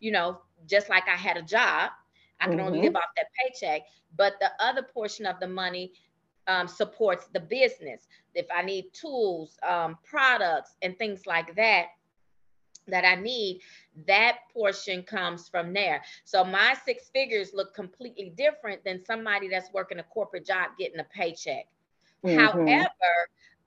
[0.00, 1.90] you know, just like I had a job.
[2.40, 2.66] I can mm-hmm.
[2.66, 3.82] only live off that paycheck,
[4.16, 5.92] but the other portion of the money
[6.46, 8.06] um, supports the business.
[8.34, 11.86] If I need tools, um, products, and things like that,
[12.88, 13.60] that I need,
[14.06, 16.02] that portion comes from there.
[16.24, 21.00] So my six figures look completely different than somebody that's working a corporate job getting
[21.00, 21.66] a paycheck.
[22.24, 22.38] Mm-hmm.
[22.38, 22.88] However,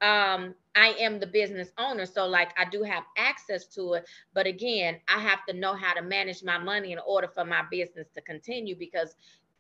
[0.02, 2.06] um, I am the business owner.
[2.06, 4.06] So, like, I do have access to it.
[4.34, 7.64] But again, I have to know how to manage my money in order for my
[7.72, 9.16] business to continue because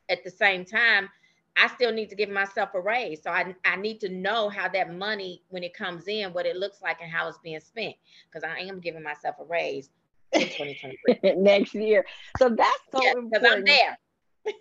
[0.10, 1.10] at the same time,
[1.58, 3.22] I still need to give myself a raise.
[3.24, 6.56] So I, I need to know how that money, when it comes in, what it
[6.56, 7.96] looks like and how it's being spent.
[8.30, 9.90] Because I am giving myself a raise
[10.34, 11.34] in 2023.
[11.36, 12.06] next year.
[12.36, 13.98] So that's so yeah, Because I'm there.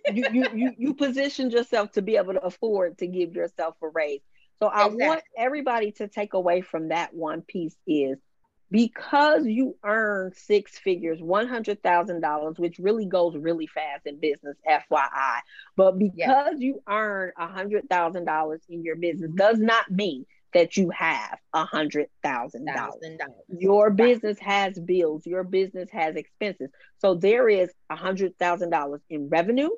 [0.08, 3.88] you, you you you positioned yourself to be able to afford to give yourself a
[3.88, 4.20] raise.
[4.58, 5.06] So I exactly.
[5.06, 8.18] want everybody to take away from that one piece is
[8.70, 15.38] because you earn six figures, $100,000, which really goes really fast in business, FYI.
[15.76, 16.54] But because yes.
[16.58, 22.06] you earn $100,000 in your business does not mean that you have $100,000.
[23.58, 26.70] Your business has bills, your business has expenses.
[26.98, 29.70] So there is $100,000 in revenue,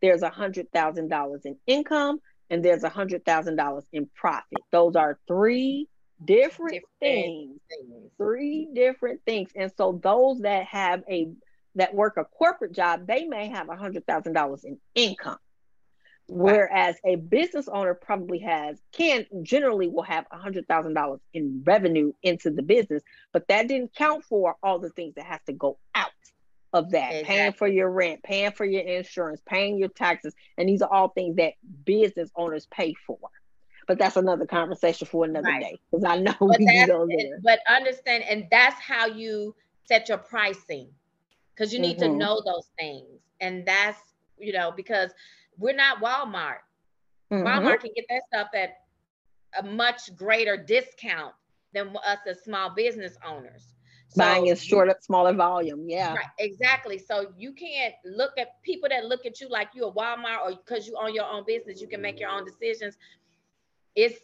[0.00, 2.20] there's $100,000 in income,
[2.50, 4.58] and there's $100,000 in profit.
[4.70, 5.88] Those are three
[6.24, 9.50] different, different things, things, three different things.
[9.54, 11.30] And so those that have a
[11.74, 15.38] that work a corporate job, they may have a hundred thousand dollars in income.
[16.28, 21.62] Whereas a business owner probably has can generally will have a hundred thousand dollars in
[21.64, 23.02] revenue into the business,
[23.32, 26.10] but that didn't count for all the things that has to go out
[26.72, 27.24] of that exactly.
[27.24, 30.34] paying for your rent, paying for your insurance, paying your taxes.
[30.56, 31.54] And these are all things that
[31.84, 33.18] business owners pay for
[33.86, 35.60] but that's another conversation for another right.
[35.62, 37.38] day because I know but, we go there.
[37.42, 39.54] but understand, and that's how you
[39.84, 40.88] set your pricing
[41.54, 42.12] because you need mm-hmm.
[42.12, 43.98] to know those things, and that's
[44.38, 45.12] you know because
[45.58, 46.58] we're not Walmart.
[47.32, 47.46] Mm-hmm.
[47.46, 48.76] Walmart can get that stuff at
[49.58, 51.34] a much greater discount
[51.74, 53.74] than us as small business owners.
[54.08, 55.88] So Buying in shorter, smaller volume.
[55.88, 56.14] Yeah.
[56.14, 56.26] Right.
[56.38, 56.98] Exactly.
[56.98, 60.50] So you can't look at people that look at you like you're a Walmart or
[60.50, 62.98] because you own your own business, you can make your own decisions
[63.94, 64.18] it's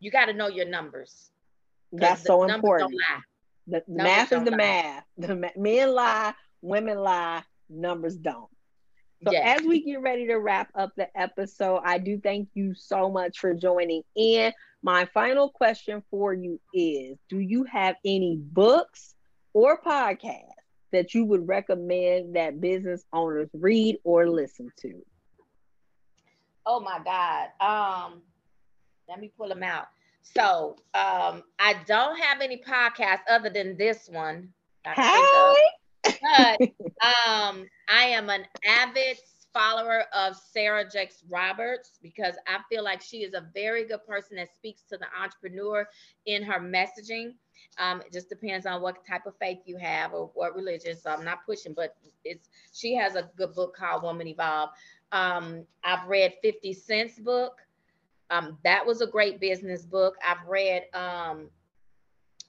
[0.00, 1.30] you got to know your numbers.
[1.92, 2.94] That's so important.
[3.66, 4.56] The math is the lie.
[4.56, 5.04] math.
[5.16, 8.50] The men lie, women lie, numbers don't.
[9.24, 9.60] So yes.
[9.60, 13.38] as we get ready to wrap up the episode, I do thank you so much
[13.38, 14.52] for joining in.
[14.82, 19.14] My final question for you is Do you have any books
[19.54, 20.50] or podcasts
[20.92, 25.02] that you would recommend that business owners read or listen to?
[26.66, 27.48] Oh my God.
[27.60, 28.22] Um,
[29.08, 29.86] let me pull them out.
[30.22, 34.48] So um, I don't have any podcasts other than this one.
[34.86, 36.56] Hi.
[36.58, 36.60] But
[37.04, 39.18] um, I am an avid
[39.52, 44.36] follower of Sarah Jakes Roberts because I feel like she is a very good person
[44.36, 45.88] that speaks to the entrepreneur
[46.26, 47.34] in her messaging.
[47.78, 50.96] Um, it just depends on what type of faith you have or what religion.
[50.96, 54.70] So I'm not pushing, but it's she has a good book called Woman Evolve.
[55.12, 57.60] Um, I've read 50 Cent's book.
[58.34, 60.16] Um, that was a great business book.
[60.26, 61.48] I've read um,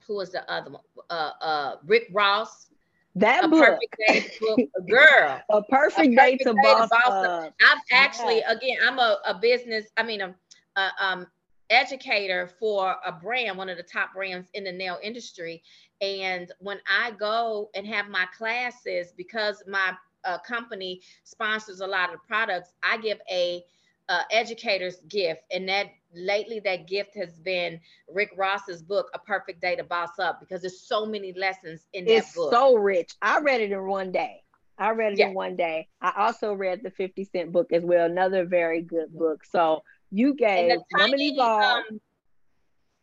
[0.06, 0.82] who was the other one?
[1.10, 2.66] Uh, uh, Rick Ross.
[3.14, 3.64] That a book.
[3.64, 5.40] Perfect day book, girl.
[5.50, 6.88] a perfect, a perfect day to day boss.
[6.88, 7.54] To boss up.
[7.62, 8.52] I've actually, yeah.
[8.52, 9.86] again, I'm a, a business.
[9.96, 10.34] I mean, a,
[10.76, 11.26] a um,
[11.70, 15.62] educator for a brand, one of the top brands in the nail industry.
[16.00, 19.92] And when I go and have my classes, because my
[20.24, 23.64] uh, company sponsors a lot of products, I give a
[24.08, 29.60] uh, educator's gift, and that lately that gift has been Rick Ross's book, A Perfect
[29.60, 32.52] Day to Boss Up, because there's so many lessons in it's that book.
[32.52, 33.12] It's so rich.
[33.20, 34.42] I read it in one day.
[34.78, 35.28] I read it yeah.
[35.28, 35.88] in one day.
[36.00, 39.44] I also read the 50 Cent book as well, another very good book.
[39.44, 41.84] So you gave Woman Evolve.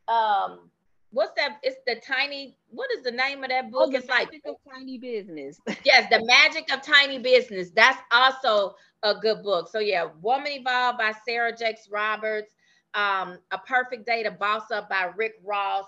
[0.08, 0.70] Um, um,
[1.12, 1.58] what's that?
[1.64, 2.58] It's the tiny.
[2.70, 3.88] What is the name of that book?
[3.88, 5.60] Oh, the it's magic like, of tiny business.
[5.84, 7.72] yes, the magic of tiny business.
[7.72, 9.70] That's also a good book.
[9.70, 12.56] So yeah, Woman Evolved by Sarah Jakes Roberts.
[12.96, 15.86] Um, a Perfect Day to Boss Up by Rick Ross.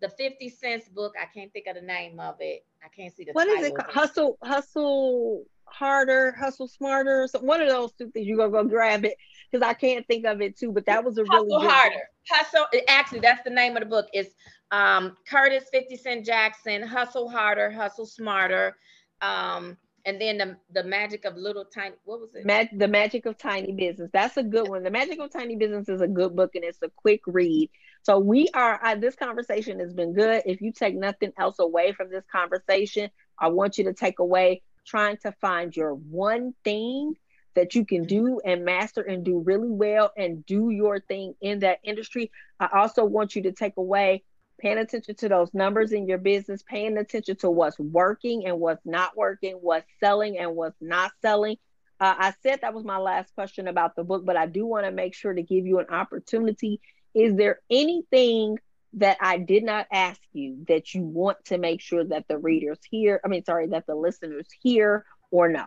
[0.00, 1.14] The 50 Cents book.
[1.20, 2.64] I can't think of the name of it.
[2.84, 3.32] I can't see the.
[3.32, 3.74] What is it?
[3.88, 7.26] Hustle, hustle harder, hustle smarter.
[7.30, 8.26] So one of those two things.
[8.26, 9.16] You gonna go grab it
[9.50, 10.72] because I can't think of it too.
[10.72, 11.94] But that was a hustle really harder.
[11.94, 12.02] Book.
[12.30, 12.66] Hustle.
[12.88, 14.08] Actually, that's the name of the book.
[14.12, 14.34] It's
[14.70, 16.82] um, Curtis 50 Cent Jackson.
[16.82, 18.76] Hustle harder, hustle smarter.
[19.22, 19.76] Um,
[20.06, 22.44] and then the the magic of little tiny what was it?
[22.44, 24.10] Mag- the magic of tiny business.
[24.12, 24.82] That's a good one.
[24.82, 27.70] The magic of tiny business is a good book and it's a quick read.
[28.02, 30.42] So we are uh, this conversation has been good.
[30.46, 34.62] If you take nothing else away from this conversation i want you to take away
[34.86, 37.14] trying to find your one thing
[37.54, 41.60] that you can do and master and do really well and do your thing in
[41.60, 42.30] that industry.
[42.60, 44.24] I also want you to take away
[44.58, 48.84] paying attention to those numbers in your business, paying attention to what's working and what's
[48.86, 51.56] not working, what's selling and what's not selling.
[52.00, 54.86] Uh, I said that was my last question about the book, but I do want
[54.86, 56.80] to make sure to give you an opportunity
[57.14, 58.58] is there anything
[58.94, 62.78] that I did not ask you that you want to make sure that the readers
[62.88, 63.20] hear?
[63.24, 65.66] I mean, sorry, that the listeners hear or no?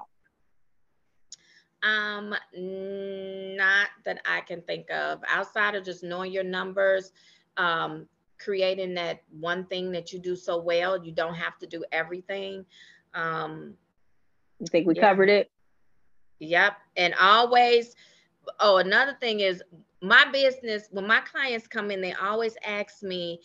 [1.84, 7.12] Um, not that I can think of outside of just knowing your numbers,
[7.56, 8.08] um,
[8.40, 11.04] creating that one thing that you do so well.
[11.04, 12.66] You don't have to do everything.
[13.14, 13.74] Um,
[14.60, 15.02] you think we yeah.
[15.02, 15.52] covered it?
[16.40, 16.74] Yep.
[16.96, 17.96] And always,
[18.60, 19.64] oh, another thing is
[20.02, 23.42] my business, when my clients come in, they always ask me,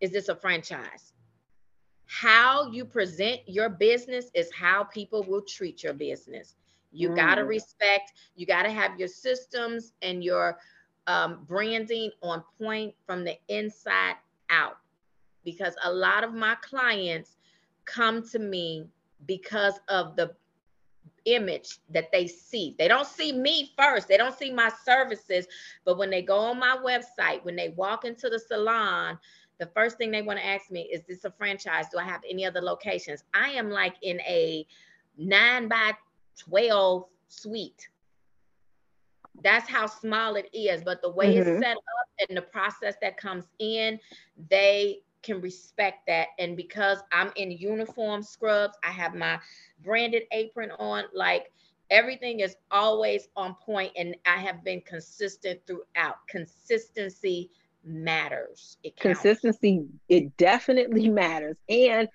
[0.00, 1.12] is this a franchise?
[2.06, 6.54] How you present your business is how people will treat your business.
[6.92, 7.16] You mm.
[7.16, 10.58] got to respect, you got to have your systems and your
[11.08, 14.14] um, branding on point from the inside
[14.50, 14.78] out.
[15.44, 17.36] Because a lot of my clients
[17.84, 18.88] come to me
[19.26, 20.34] because of the
[21.24, 22.74] image that they see.
[22.78, 25.46] They don't see me first, they don't see my services.
[25.84, 29.18] But when they go on my website, when they walk into the salon,
[29.58, 31.86] the first thing they want to ask me is this a franchise?
[31.90, 33.24] Do I have any other locations?
[33.34, 34.66] I am like in a
[35.16, 35.92] nine by
[36.38, 37.88] 12 suite.
[39.42, 40.82] That's how small it is.
[40.82, 41.48] But the way mm-hmm.
[41.48, 43.98] it's set up and the process that comes in,
[44.48, 46.28] they can respect that.
[46.38, 49.38] And because I'm in uniform scrubs, I have my
[49.82, 51.52] branded apron on, like
[51.90, 56.26] everything is always on point and I have been consistent throughout.
[56.28, 57.50] Consistency
[57.84, 58.76] matters.
[58.82, 61.56] It Consistency, it definitely matters.
[61.68, 62.08] And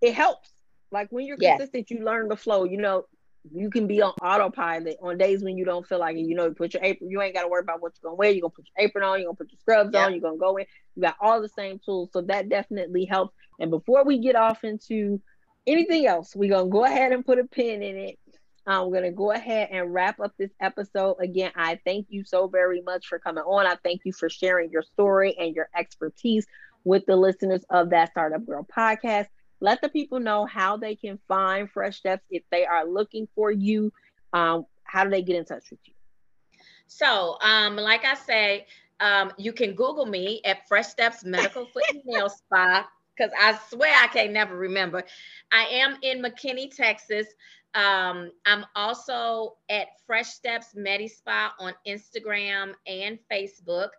[0.00, 0.50] it helps.
[0.90, 1.58] Like when you're yes.
[1.58, 2.64] consistent, you learn the flow.
[2.64, 3.04] You know,
[3.52, 6.20] you can be on autopilot on days when you don't feel like it.
[6.20, 8.16] You know, you put your apron, you ain't got to worry about what you're gonna
[8.16, 8.30] wear.
[8.30, 10.06] You're gonna put your apron on, you're gonna put your scrubs yep.
[10.06, 10.66] on, you're gonna go in.
[10.96, 12.10] You got all the same tools.
[12.12, 13.34] So that definitely helps.
[13.60, 15.20] And before we get off into
[15.66, 18.18] anything else, we're gonna go ahead and put a pin in it.
[18.66, 21.16] Um, we're gonna go ahead and wrap up this episode.
[21.20, 23.66] Again, I thank you so very much for coming on.
[23.66, 26.46] I thank you for sharing your story and your expertise
[26.84, 29.26] with the listeners of that Startup Girl podcast
[29.60, 33.50] let the people know how they can find Fresh Steps if they are looking for
[33.50, 33.92] you.
[34.32, 35.92] Um, how do they get in touch with you?
[36.86, 38.66] So, um, like I say,
[39.00, 43.58] um, you can Google me at Fresh Steps Medical Foot and Nail Spa because I
[43.68, 45.04] swear I can never remember.
[45.52, 47.26] I am in McKinney, Texas.
[47.74, 53.90] Um, I'm also at Fresh Steps Medi Spa on Instagram and Facebook.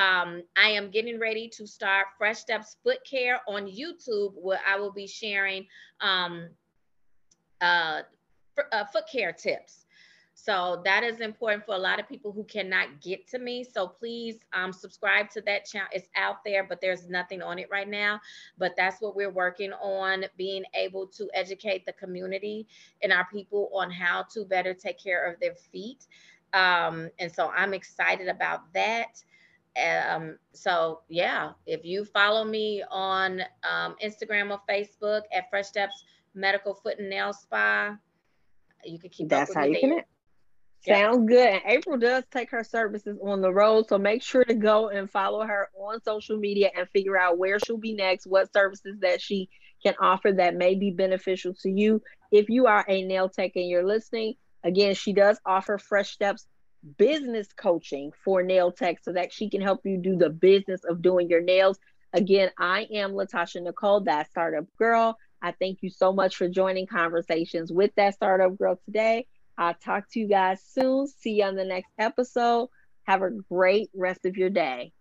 [0.00, 4.78] Um, I am getting ready to start Fresh Steps Foot Care on YouTube, where I
[4.78, 5.66] will be sharing
[6.00, 6.48] um,
[7.60, 8.00] uh,
[8.72, 9.84] uh, foot care tips.
[10.32, 13.62] So that is important for a lot of people who cannot get to me.
[13.62, 15.88] So please um, subscribe to that channel.
[15.92, 18.22] It's out there, but there's nothing on it right now.
[18.56, 22.66] But that's what we're working on, being able to educate the community
[23.02, 26.06] and our people on how to better take care of their feet.
[26.54, 29.22] Um, and so I'm excited about that
[29.80, 36.04] um, so yeah, if you follow me on um, Instagram or Facebook at Fresh Steps
[36.34, 37.96] Medical Foot and Nail Spa,
[38.84, 39.28] you can keep.
[39.28, 39.80] That's how you there.
[39.80, 40.08] connect.
[40.86, 41.46] Sounds good.
[41.46, 43.86] And April does take her services on the road.
[43.88, 47.58] So make sure to go and follow her on social media and figure out where
[47.58, 49.50] she'll be next, what services that she
[49.82, 52.02] can offer that may be beneficial to you.
[52.32, 56.46] If you are a nail tech and you're listening, again, she does offer Fresh Steps
[56.96, 61.02] business coaching for nail tech so that she can help you do the business of
[61.02, 61.78] doing your nails.
[62.12, 65.16] Again, I am Latasha Nicole, that startup girl.
[65.42, 69.26] I thank you so much for joining conversations with that startup girl today.
[69.56, 71.06] I'll talk to you guys soon.
[71.06, 72.68] See you on the next episode.
[73.04, 74.92] Have a great rest of your day.